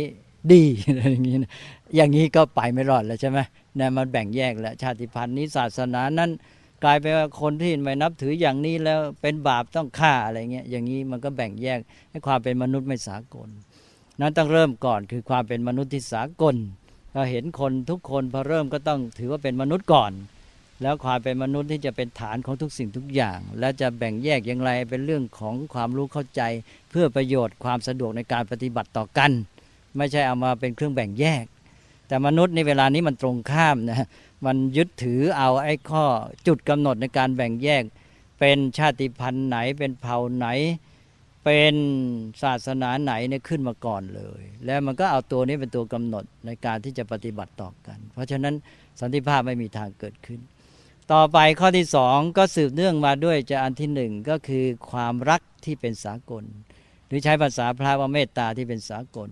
[0.51, 1.51] ดีอะไรอย่างนี้นะ
[1.95, 3.39] อย่างนี้ก็ไปไม่รอดแล้วใช่ไหม
[3.75, 6.31] เนี่ยมันแบ่งแยกแล้วชาติพันธุ์นี้ศาสนานั้น
[6.83, 11.79] กลายเป็นว่าคนที่ไม่นับถืออย่างนี้แล้วเป็นบาปต้องฆ่าอะไรเงี้ยอย่างนี้มันก็แบ่งแยก
[12.09, 13.49] ให้ความเป็นมนุษย์ไม่สากล
[14.19, 16.55] นั้นต้องเริ่มก่อนคือความเป็นมนุษย์ที่สากล
[17.13, 20.11] เราเห็นคนทุกคนพอเริ่มก็ต้องถือว่าเป็นมนุษย์ก่อน
[20.81, 26.41] แล้วความเป็นมนุษย์ที่จะเป็นฐานของทุกสิ่งทุกอย่าง และจะแบ่งแยกอย่างไรเป็นเรื่องของความรู้เข้าใจ
[26.89, 29.31] เพื่อประโยชน์ความสะดวกในการปฏิบัติต่อกัน
[29.97, 31.45] ไม่ใช่เอามาเป็นเครื่องแบ่งแยก
[32.07, 34.07] แต่มนุษย์ในเวลานี้มันตรงข้ามนะ
[34.45, 36.05] มันยึดถือเอาไอ้ข้อ
[36.47, 37.83] จุดกำหนดในการแบ่งแยก
[38.39, 40.47] เป็นชาติพันธุ์ไหนเป็นเผ่าไหน
[41.43, 41.75] เป็น
[42.43, 48.55] ศาสนาไหนเนี่ยขึ้นมาก่อนเลย แล้วมันก็เอาตัวนี้เป็นตัวกำหนดในการที่จะปฏิบัติต่อกัน เพราะฉะนั้น
[48.99, 50.39] สันติภาพไม่มีทางเกิดขึ้น
[51.13, 56.43] ต่อไปข้อที่สองก็สืบเนื่องมาด้วยจะอันที่หนึ่งก็คือความรักที่เป็นสากล
[57.07, 59.29] หรือใช้ภาษาพระว่าเมตตาที่เป็นสากล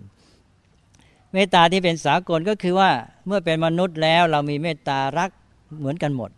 [1.33, 2.91] เมตตาที่เป็นสากลก็คือว่า
[3.25, 5.31] เมื่อเป็นมนุษย์แล้วเรามีเมตตารัก
[5.79, 6.31] เหมือนกันหมด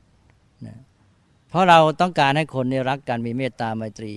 [0.65, 0.77] นะ
[1.49, 4.13] เพราะเราต้องการให้คนเนี่ยรักกันมีเมตตาไมตรี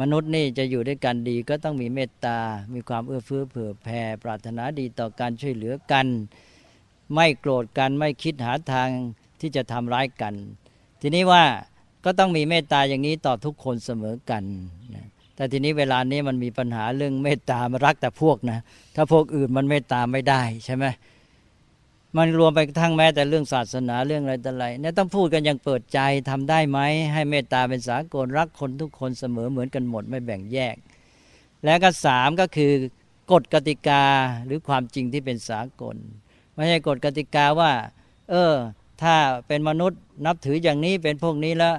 [0.00, 2.38] มนุษย์นี่จะอยู่ด้วยกันดีก็ต้องมีเมตตา
[2.74, 6.06] มีความเอื้อเฟื้อเผื่อแผ่ ปรารถนาดีต่อการช่วยเหลือกัน
[7.14, 8.88] ไม่โกรธกันไม่คิดหาทาง
[9.40, 10.34] ที่จะทำร้ายกัน
[11.00, 11.44] ทีนี้ว่า
[12.04, 14.42] ก็ต้องมีเมตตาอย่างนี้ต่อทุกคนเสมอกัน
[14.94, 18.58] นะแต่ทีนี้เวลานี้มันมีปัญหาเรื่องเมตตามารักแต่พวกนะ
[18.96, 20.84] ถ้าพวกอื่นมันเมตตาไม่ได้ใช่ไหม
[22.16, 26.78] มันรวมไปทั้งแม้แต่เรื่องศาสนาเรื่องอะไรต่ออะไรเนี่ยต้องพูดกันอย่างเปิดใจทำได้ไหม
[27.12, 30.76] ให้เมตตาเป็นสากลรักคนทุกคนเสมอเหมือนกันหมดไม่แบ่งแยก
[31.64, 32.72] และก็สามก็คือ
[33.32, 34.04] กฎกติกา
[34.46, 35.96] หรือความจริงที่เป็นสากล
[36.54, 37.72] ไม่ใช่กฎกติกาว่า
[38.30, 38.54] เออ
[39.02, 39.14] ถ้า
[39.48, 41.74] เป็นมนุษย์นับถืออย่างนี้เป็นพวกนี้แล้ว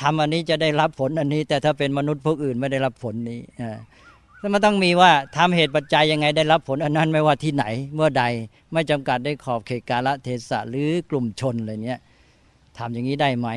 [0.00, 3.78] ทำอันนี้จะได้รับผลอันนี้ แต่ถ้าเป็นมนุษย์พวกอื่นไม่ได้รับผลนี้อ่า
[4.54, 7.64] มันต้องมีว่าทำเหตุปัจจัยยังไงได้รับผลอันนั้นไม่ว่าที่ไหน
[7.94, 8.24] เมื่อใด
[8.72, 12.00] ไม่จำกัดได้ขอบเขตกาลเทศะหรือกลุ่มชนอะไรเนี้ย
[12.78, 13.48] ทำอย่างนี้ได้ไหม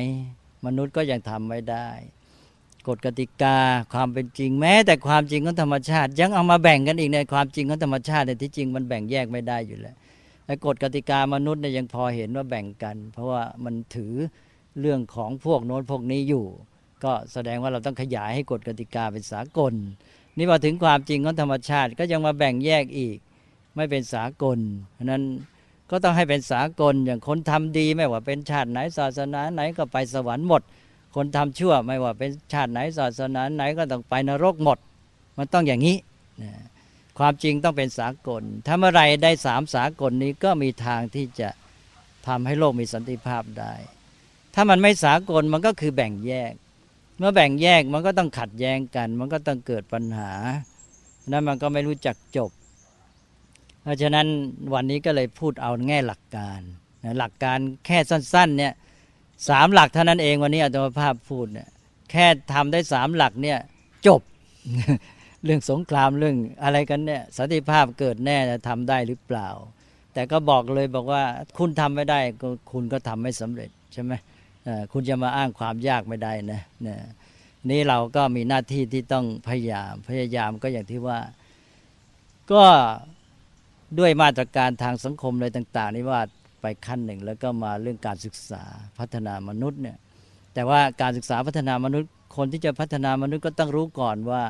[0.66, 1.88] มนุษย์ก็ยังทำไม่ได้
[2.88, 3.56] กฎกติกา
[3.92, 9.96] ความเป็นจริงแม้ แต่ความจริงของธรรมชาติ ยังเอามาแบ่งกันอีกในความจริงของธรรมชาติในที่จริงมันแบ่งแยกไม่ได้อยู่แล้ว
[10.64, 14.14] กฎกติกามนุษย์เนี่ยยังพอเห็นว่าแบ่งกัน เพราะว่ามันถือ
[14.80, 16.44] เรื่องของพวกโน้นพวกนี้อยู่
[17.04, 19.74] ก็แสดงว่าเราต้องขยายให้กฎกติกาเป็นสากล
[20.36, 23.16] นี่พอถึงความจริงของธรรมชาติก็ยังมาแบ่งแยกอีก
[23.76, 24.58] ไม่เป็นสากล
[24.94, 25.22] เพราะนั้น
[25.90, 30.62] ก็ต้องให้เป็นสากลอย่างคนทำดีไม่ว่าเป็นชาติไหนศาสนาไหนก็ไปสวรรค์หมด
[31.14, 34.78] คนทำชั่วไม่ว่าเป็นชาติไหนศาสนาไหนก็ต้องไปนรกหมด
[35.38, 35.96] มันต้องอย่างนี้
[36.42, 36.50] นะ
[37.20, 41.48] ความจริงต้องเป็นสากลถ้าเมื่อไรได้สามสากลนี้ก็มีทางที่จะ
[42.26, 43.74] ทำให้โลกมีสันติภาพได้
[44.54, 46.52] ถ้ามันไม่สากลมันก็คือแบ่งแยก
[47.18, 50.32] เมื่อแบ่งแยกมันก็ต้องขัดแย้งกัน มันก็ต้องเกิดปัญหา
[51.30, 52.50] นั้นมันก็ไม่รู้จักจบ
[53.82, 54.26] เพราะฉะนั้น
[54.74, 56.60] วันนี้ก็เลยพูดเอาแง่หลักการ
[57.04, 58.72] นะหลักการแค่สั้นๆเนี่ย
[59.48, 61.68] สามหลักเท่านั้นเองวันนี้อาตมาภาพพูดเนี่ย
[62.10, 63.58] แค่ทำได้สามหลักเนี่ย
[64.06, 64.20] จบ
[65.44, 69.48] เรื่องสงครามเรื่องอะไรกันเนี่ยสันติภาพเกิดแน่จะทำได้หรือเปล่า
[70.14, 71.22] แต่ก็บอกเลยบอกว่า
[71.58, 74.12] คุณทำไม่ได้ก็คุณก็ทำไม่สำเร็จใช่ไหม
[74.92, 76.96] คุณจะมาอ้างความยากไม่ได้นะนะ
[77.70, 81.18] นี่เราก็มีหน้าที่ที่ต้องพยายามพยายามก็อย่างที่ว่า
[82.52, 82.64] ก็
[83.98, 86.20] ด้วยมาตรการทางสังคมอะไรต่าง ๆ นี่ว่า
[86.60, 88.62] ไปขั้นหนึ่งแล้วก็มาเรื่องการศึกษา
[88.98, 89.96] พัฒนามนุษย์เนี่ย
[90.54, 94.42] แต่ว่าการศึกษาพัฒนามนุษย์ คนที่จะพัฒนามนุษย์ก็ต้องรู้ก่อนว่า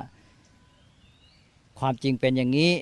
[1.80, 2.72] ความจริงเป็นอย่างนี้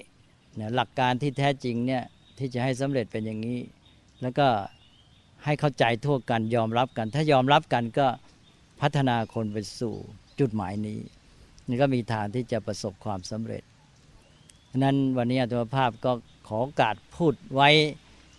[0.59, 2.03] นหลักการที่แท้จริงเนี่ย
[2.39, 3.59] ที่จะให้สำเร็จเป็นอย่างนี้
[4.23, 4.49] แล้วก็
[5.45, 8.07] ให้เข้าใจทั่วกันยอมรับกัน ถ้ายอมรับกันก็
[8.81, 9.95] พัฒนาคนไปสู่
[10.41, 10.99] จุดหมายนี้
[11.69, 13.63] นี่ก็มีทางที่จะประสบความสำเร็จ
[14.79, 16.13] นั้นวันนี้อัตมภาพก็
[16.49, 17.71] ขอโอกาสพูดไว้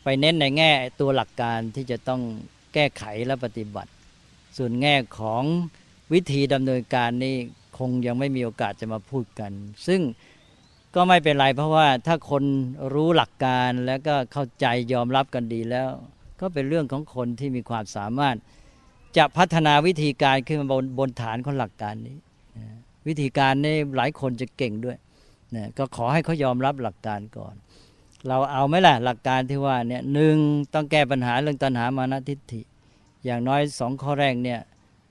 [0.03, 2.22] ไปเน้นในแง่ตัวหลักการที่จะต้อง
[2.74, 3.91] แก้ไขและปฏิบัติ
[4.57, 5.43] ส่วนแง่ของ
[6.14, 7.36] วิธีดำเนินการนี่
[7.78, 9.51] คงยังไม่มีโอกาสจะมาพูดกัน
[9.88, 10.01] ซึ่ง
[10.96, 12.44] ก็ไม่เป็นไรเพราะว่าถ้าคน
[12.94, 15.90] รู้หลักการแล้วก็เข้าใจยอมรับกันดีแล้ว
[16.42, 18.36] ก็เป็นเรื่องของคนที่มีความสามารถ
[19.18, 22.18] จะพัฒนาวิธีการขึ้นมาบนบนฐานของหลักการนี้
[23.08, 24.98] วิธีการนี่หลายคนจะเก่งด้วย
[25.56, 27.56] นะก็ขอให้เขายอมรับหลักการก่อน
[28.28, 30.38] เราเอาไหมล่ะหลักการที่ว่าเนี่ยหนึ่ง
[30.74, 32.62] ต้องแก้ปัญหาเรื่องตัณหามานะทิฏฐิ
[33.26, 34.60] อย่างน้อยสองข้อแรกเนี่ย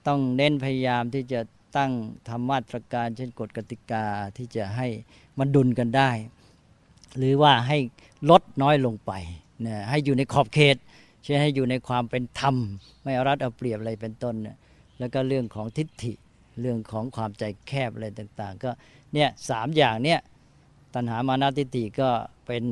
[0.06, 1.40] ต้องเน้นพยายามที่จะ
[1.76, 1.92] ตั้ง
[2.28, 4.04] ธรรมาตรการ เช่นกฎกติกา
[4.36, 4.88] ที่จะให้
[5.38, 6.10] มันดุลกันได้
[7.18, 7.78] หรือว่าให้
[8.30, 9.12] ลดน้อยลงไป
[9.66, 10.76] นะให้อยู่ในขอบเขต
[11.22, 12.56] เช่นให้อยู่ในความเป็นธรรม
[13.02, 14.56] ไม่เอารัดเอาเปรียบอะไรเป็นต้นนี่ย
[14.98, 16.12] แล้วก็เรื่องของทิฏฐิ
[16.60, 18.70] เรื่องของความใจแคบอะไรต่าง ๆ ก็
[19.14, 20.20] เนี่ยสามอย่างเนี่ย
[20.94, 22.10] ตัณหามานาทิฏฐิก็
[22.46, 22.64] เป็น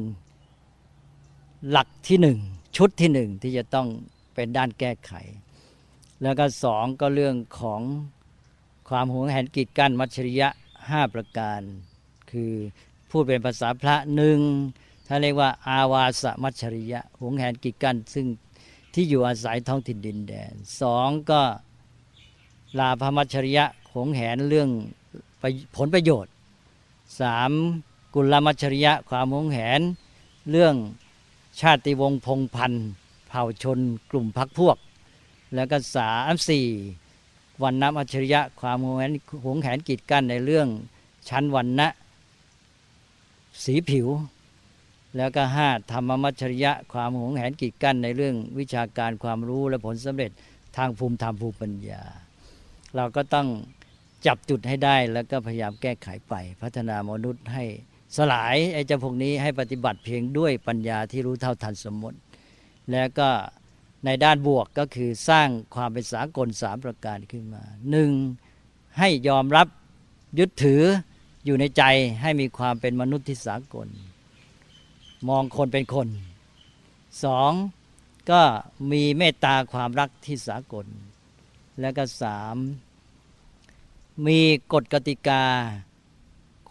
[1.71, 2.39] หลักที่หนึ่ง
[2.77, 3.89] ชุดที่หนึ่งที่จะต้อง
[4.35, 5.13] เป็นด้านแก้ไข
[6.23, 7.81] แล้วก็สองก็เรื่องของ
[8.89, 10.49] ความหวงแหนกีดกั้นมัชริยะ
[10.91, 11.61] ห้าประการ
[12.31, 12.53] คือ
[13.11, 14.39] พูดเป็นภาษาพระหนึ่ง
[15.07, 18.27] ถ้าเรียกว่า อาวาสมัชริยะหวงแหนกีดกั้นซึ่ง
[18.95, 21.41] ที่อยู่อาศัยท้องถิ่นดินแดนสองก็
[22.79, 24.69] ลาภมัชริยะหวงแหนเรื่อง
[25.77, 26.33] ผลประโยชน์
[27.21, 27.51] สาม
[28.15, 29.81] กุลมัชริยะความหวงแหน
[30.51, 30.75] เรื่อง
[31.61, 32.87] ชาติวงศ์พงพันธ์
[33.29, 33.79] เผ่าชน
[34.11, 34.77] กลุ่มพักพวก
[35.55, 36.67] แล้วก็สามสี่
[37.63, 39.13] วันน้ำอัจฉริยะความหวงแหน
[39.45, 40.69] หวงแหนกีดกันในเรื่อง
[41.29, 41.89] ชั้นวันนะ
[43.65, 44.09] สีผิว
[45.17, 50.31] แล้วก็ห้าธรรมมัจฉริยะ ความหงแหนกีดกั้นในเรื่องวิชาการความรู้และผลสำเร็จ
[50.77, 52.03] ทางภูมิธรรมภูมิปัญญา
[52.97, 53.47] เราก็ต้อง
[54.27, 57.65] จับจุดให้ได้แล้วก็พยายามแก้ไขไป พัฒนามนุษย์ให้
[58.17, 62.19] สลายไอ้เจ้าพวกนี้ให้ปฏิบัติเพียงด้วยปัญญาที่รู้เท่าทันสมมติ
[62.93, 63.29] แล้วก็
[64.05, 68.11] ในด้านบวกก็คือสร้างความเป็นสากลสามประการขึ้นมาหนึ่ง
[68.99, 69.67] ให้ยอมรับ
[70.39, 70.83] ยึดถือ
[71.47, 71.83] อยู่ในใจ
[72.23, 73.89] ให้มีความเป็นมนุษย์ที่สากล
[75.29, 76.09] มองคนเป็นคน
[77.25, 77.53] สอง
[78.31, 78.43] ก็
[78.93, 80.87] มีเมตตาความรักที่สากล
[81.81, 82.57] แล้วก็สาม
[84.27, 84.39] มี
[84.73, 85.43] กฎกติกา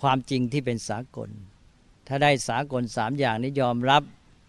[0.01, 1.29] ความจริงที่เป็นสากล
[2.07, 4.03] ถ้าได้สากลสามอย่างนี้ยอมรับ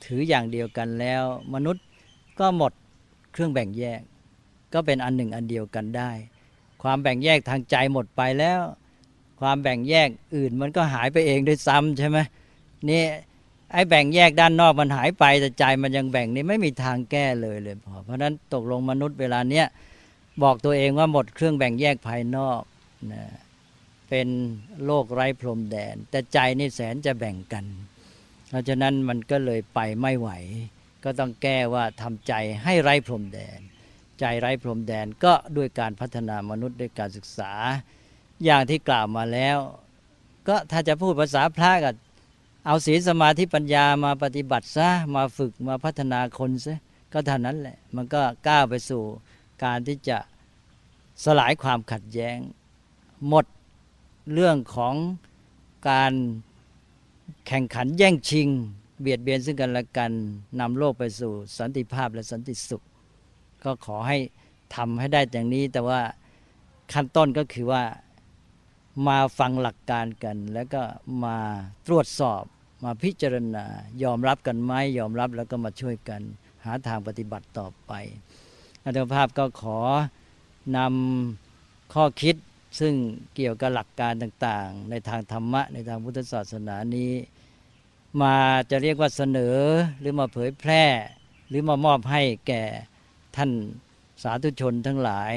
[0.04, 1.22] ถืออย่างเดียวกันแล้ว
[1.54, 1.84] มนุษย์
[2.38, 2.72] ก็หมด
[3.32, 4.00] เครื่องแบ่งแยก
[4.72, 6.10] ก็เป็นอันหนึ่งอันเดียวกันได้
[6.82, 8.60] ความแบ่งแยกทางใจหมดไปแล้ว
[9.40, 12.18] ความแบ่งแยกอื่นมันก็หายไปเองด้วยซ้ำใช่ไหม
[12.90, 13.02] นี่
[13.72, 19.66] ไอ้แบ่งแยกด้านนอกมันหายไปแต่ใจมันยังแบ่งนี่ไม่มีทางแก้เลยเลยพอเพราะนั้นตกลงมนุษย์เวลาเนี้ย
[20.42, 22.60] บอกตัวเองว่าหมดเครื่องแบ่งแยกภายนอก
[23.12, 23.24] นะ
[24.08, 24.28] เป็น
[24.84, 27.64] โลกไร้พรมแดน แต่ใจนี่แสนจะแบ่งกัน
[28.48, 30.30] เพราะฉะนั้นมันก็เลยไปไม่ไหว
[31.04, 32.32] ก็ต้องแก้ว่าทำใจ
[32.64, 33.58] ให้ไร้พรมแดน
[34.20, 37.52] ใจไร้พรมแดนก็ด้วยการพัฒนามนุษย์ด้วยการศึกษา
[38.44, 39.58] อย่างที่กล่าวมาแล้ว
[40.48, 41.90] ก็ถ้าจะพูดภาษาพระก็
[42.66, 46.78] เอาศีลสมาธิปัญญามาปฏิบัติซะมาฝึกมาพัฒนาคนซะ
[47.12, 49.02] ก็เท่านั้นแหละ มันก็ก้าวไปสู่
[49.64, 50.18] การที่จะ
[51.24, 52.38] สลายความขัดแย้ง
[53.28, 53.44] หมด
[54.32, 54.94] เรื่องของ
[55.90, 56.12] การ
[57.46, 58.48] แข่งขันแย่งชิง
[59.00, 60.12] เบียดเบียนซึ่งกันและกัน
[60.60, 62.82] นำโลกไปสู่สันติภาพและสันติสุข
[63.64, 64.18] ก็ขอให้
[64.74, 66.00] ทำให้ได้อย่างนี้ แต่ว่า
[66.92, 67.82] ขั้นต้นก็คือว่า
[69.06, 70.82] มาฟังหลักการกัน แล้วก็
[71.24, 71.38] มา
[71.86, 72.42] ตรวจสอบ
[72.84, 73.64] มาพิจารณา
[74.02, 76.22] ยอมรับกันไหมยอมรับแล้วก็มาช่วยกัน
[76.64, 77.92] หาทางปฏิบัติต่อไป
[78.82, 79.78] อาจารย์ภาพก็ขอ
[80.76, 82.36] นำข้อคิด
[82.80, 82.94] ซึ่ง
[83.34, 87.12] เกี่ยวกับหลักการต่างๆ ในทางธรรมะ ในทางพุทธศาสนานี้
[88.22, 88.36] มา
[88.70, 89.56] จะเรียกว่าเสนอ
[89.98, 90.84] หรือมาเผยแพร่
[91.48, 92.62] หรือมามอบให้แก่
[93.36, 93.50] ท่าน
[94.22, 95.34] สาธุชนทั้งหลาย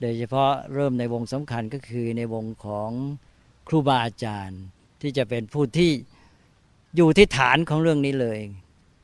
[0.00, 2.90] โดยเฉพาะเริ่มในวงสำคัญก็คือในวงของ
[3.68, 4.60] ครูบาอาจารย์
[5.00, 5.90] ที่จะเป็นผู้ที่
[6.96, 8.38] อยู่ที่ฐานของเรื่องนี้เลย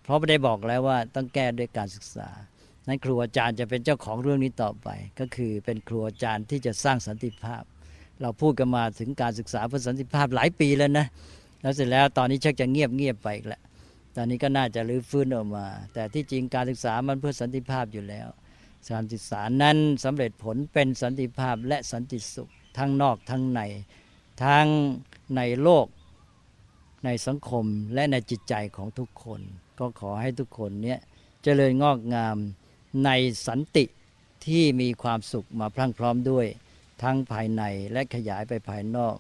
[0.02, 2.28] เพราะไม่ได้บอกแล้วว่าต้องแก้ด้วยการศึกษา
[2.86, 4.88] นั้นครูอาจารย์จะเป็นเจ้าของเรื่องนี้ต่อไป
[5.20, 7.62] ก็คือเป็นครูอาจารย์ที่จะสร้างสันติภาพ
[8.22, 11.06] เราพูดกันมาถึงการศึกษาเพื่อสันติภาพหลายปีแล้วนะ
[11.62, 13.62] แล้วเสร็จแล้วตอนนี้ชักจะเงียบเงียบไปอีกแล้ว
[14.16, 18.28] ตอนนี้ก็น่าจะรื้อฟื้นออกมา แต่ที่จริงการศึกษามันเพื่อสันติภาพอยู่แล้ว
[18.90, 23.60] การศึกษานั้นสำเร็จผลเป็นสันติภาพและสันติสุข ทั้งนอกทั้งใน
[24.44, 24.66] ทั้ง
[25.36, 25.86] ในโลก
[27.04, 27.64] ในสังคม
[27.94, 29.40] และในจิตใจของทุกคน
[29.78, 30.98] ก็ขอให้ทุกคนเนี้ย
[31.42, 32.36] เจริญงอกงาม
[33.04, 33.10] ใน
[33.46, 33.84] สันติ
[34.46, 36.46] ที่มีความสุขมาพรั่งพร้อมด้วย
[37.02, 37.62] ทั้งภายใน
[37.92, 39.16] และขยายไปภายนอก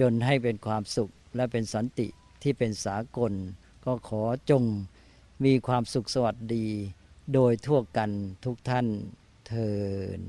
[0.00, 2.06] จนให้เป็นความสุขและเป็นสันติ
[2.42, 3.32] ที่เป็นสากล
[3.84, 4.62] ก็ขอจง
[5.44, 6.66] มีความสุขสวัสดี
[7.34, 8.10] โดยทั่วกัน
[8.44, 8.86] ทุกท่าน
[9.46, 9.70] เทิ
[10.18, 10.20] น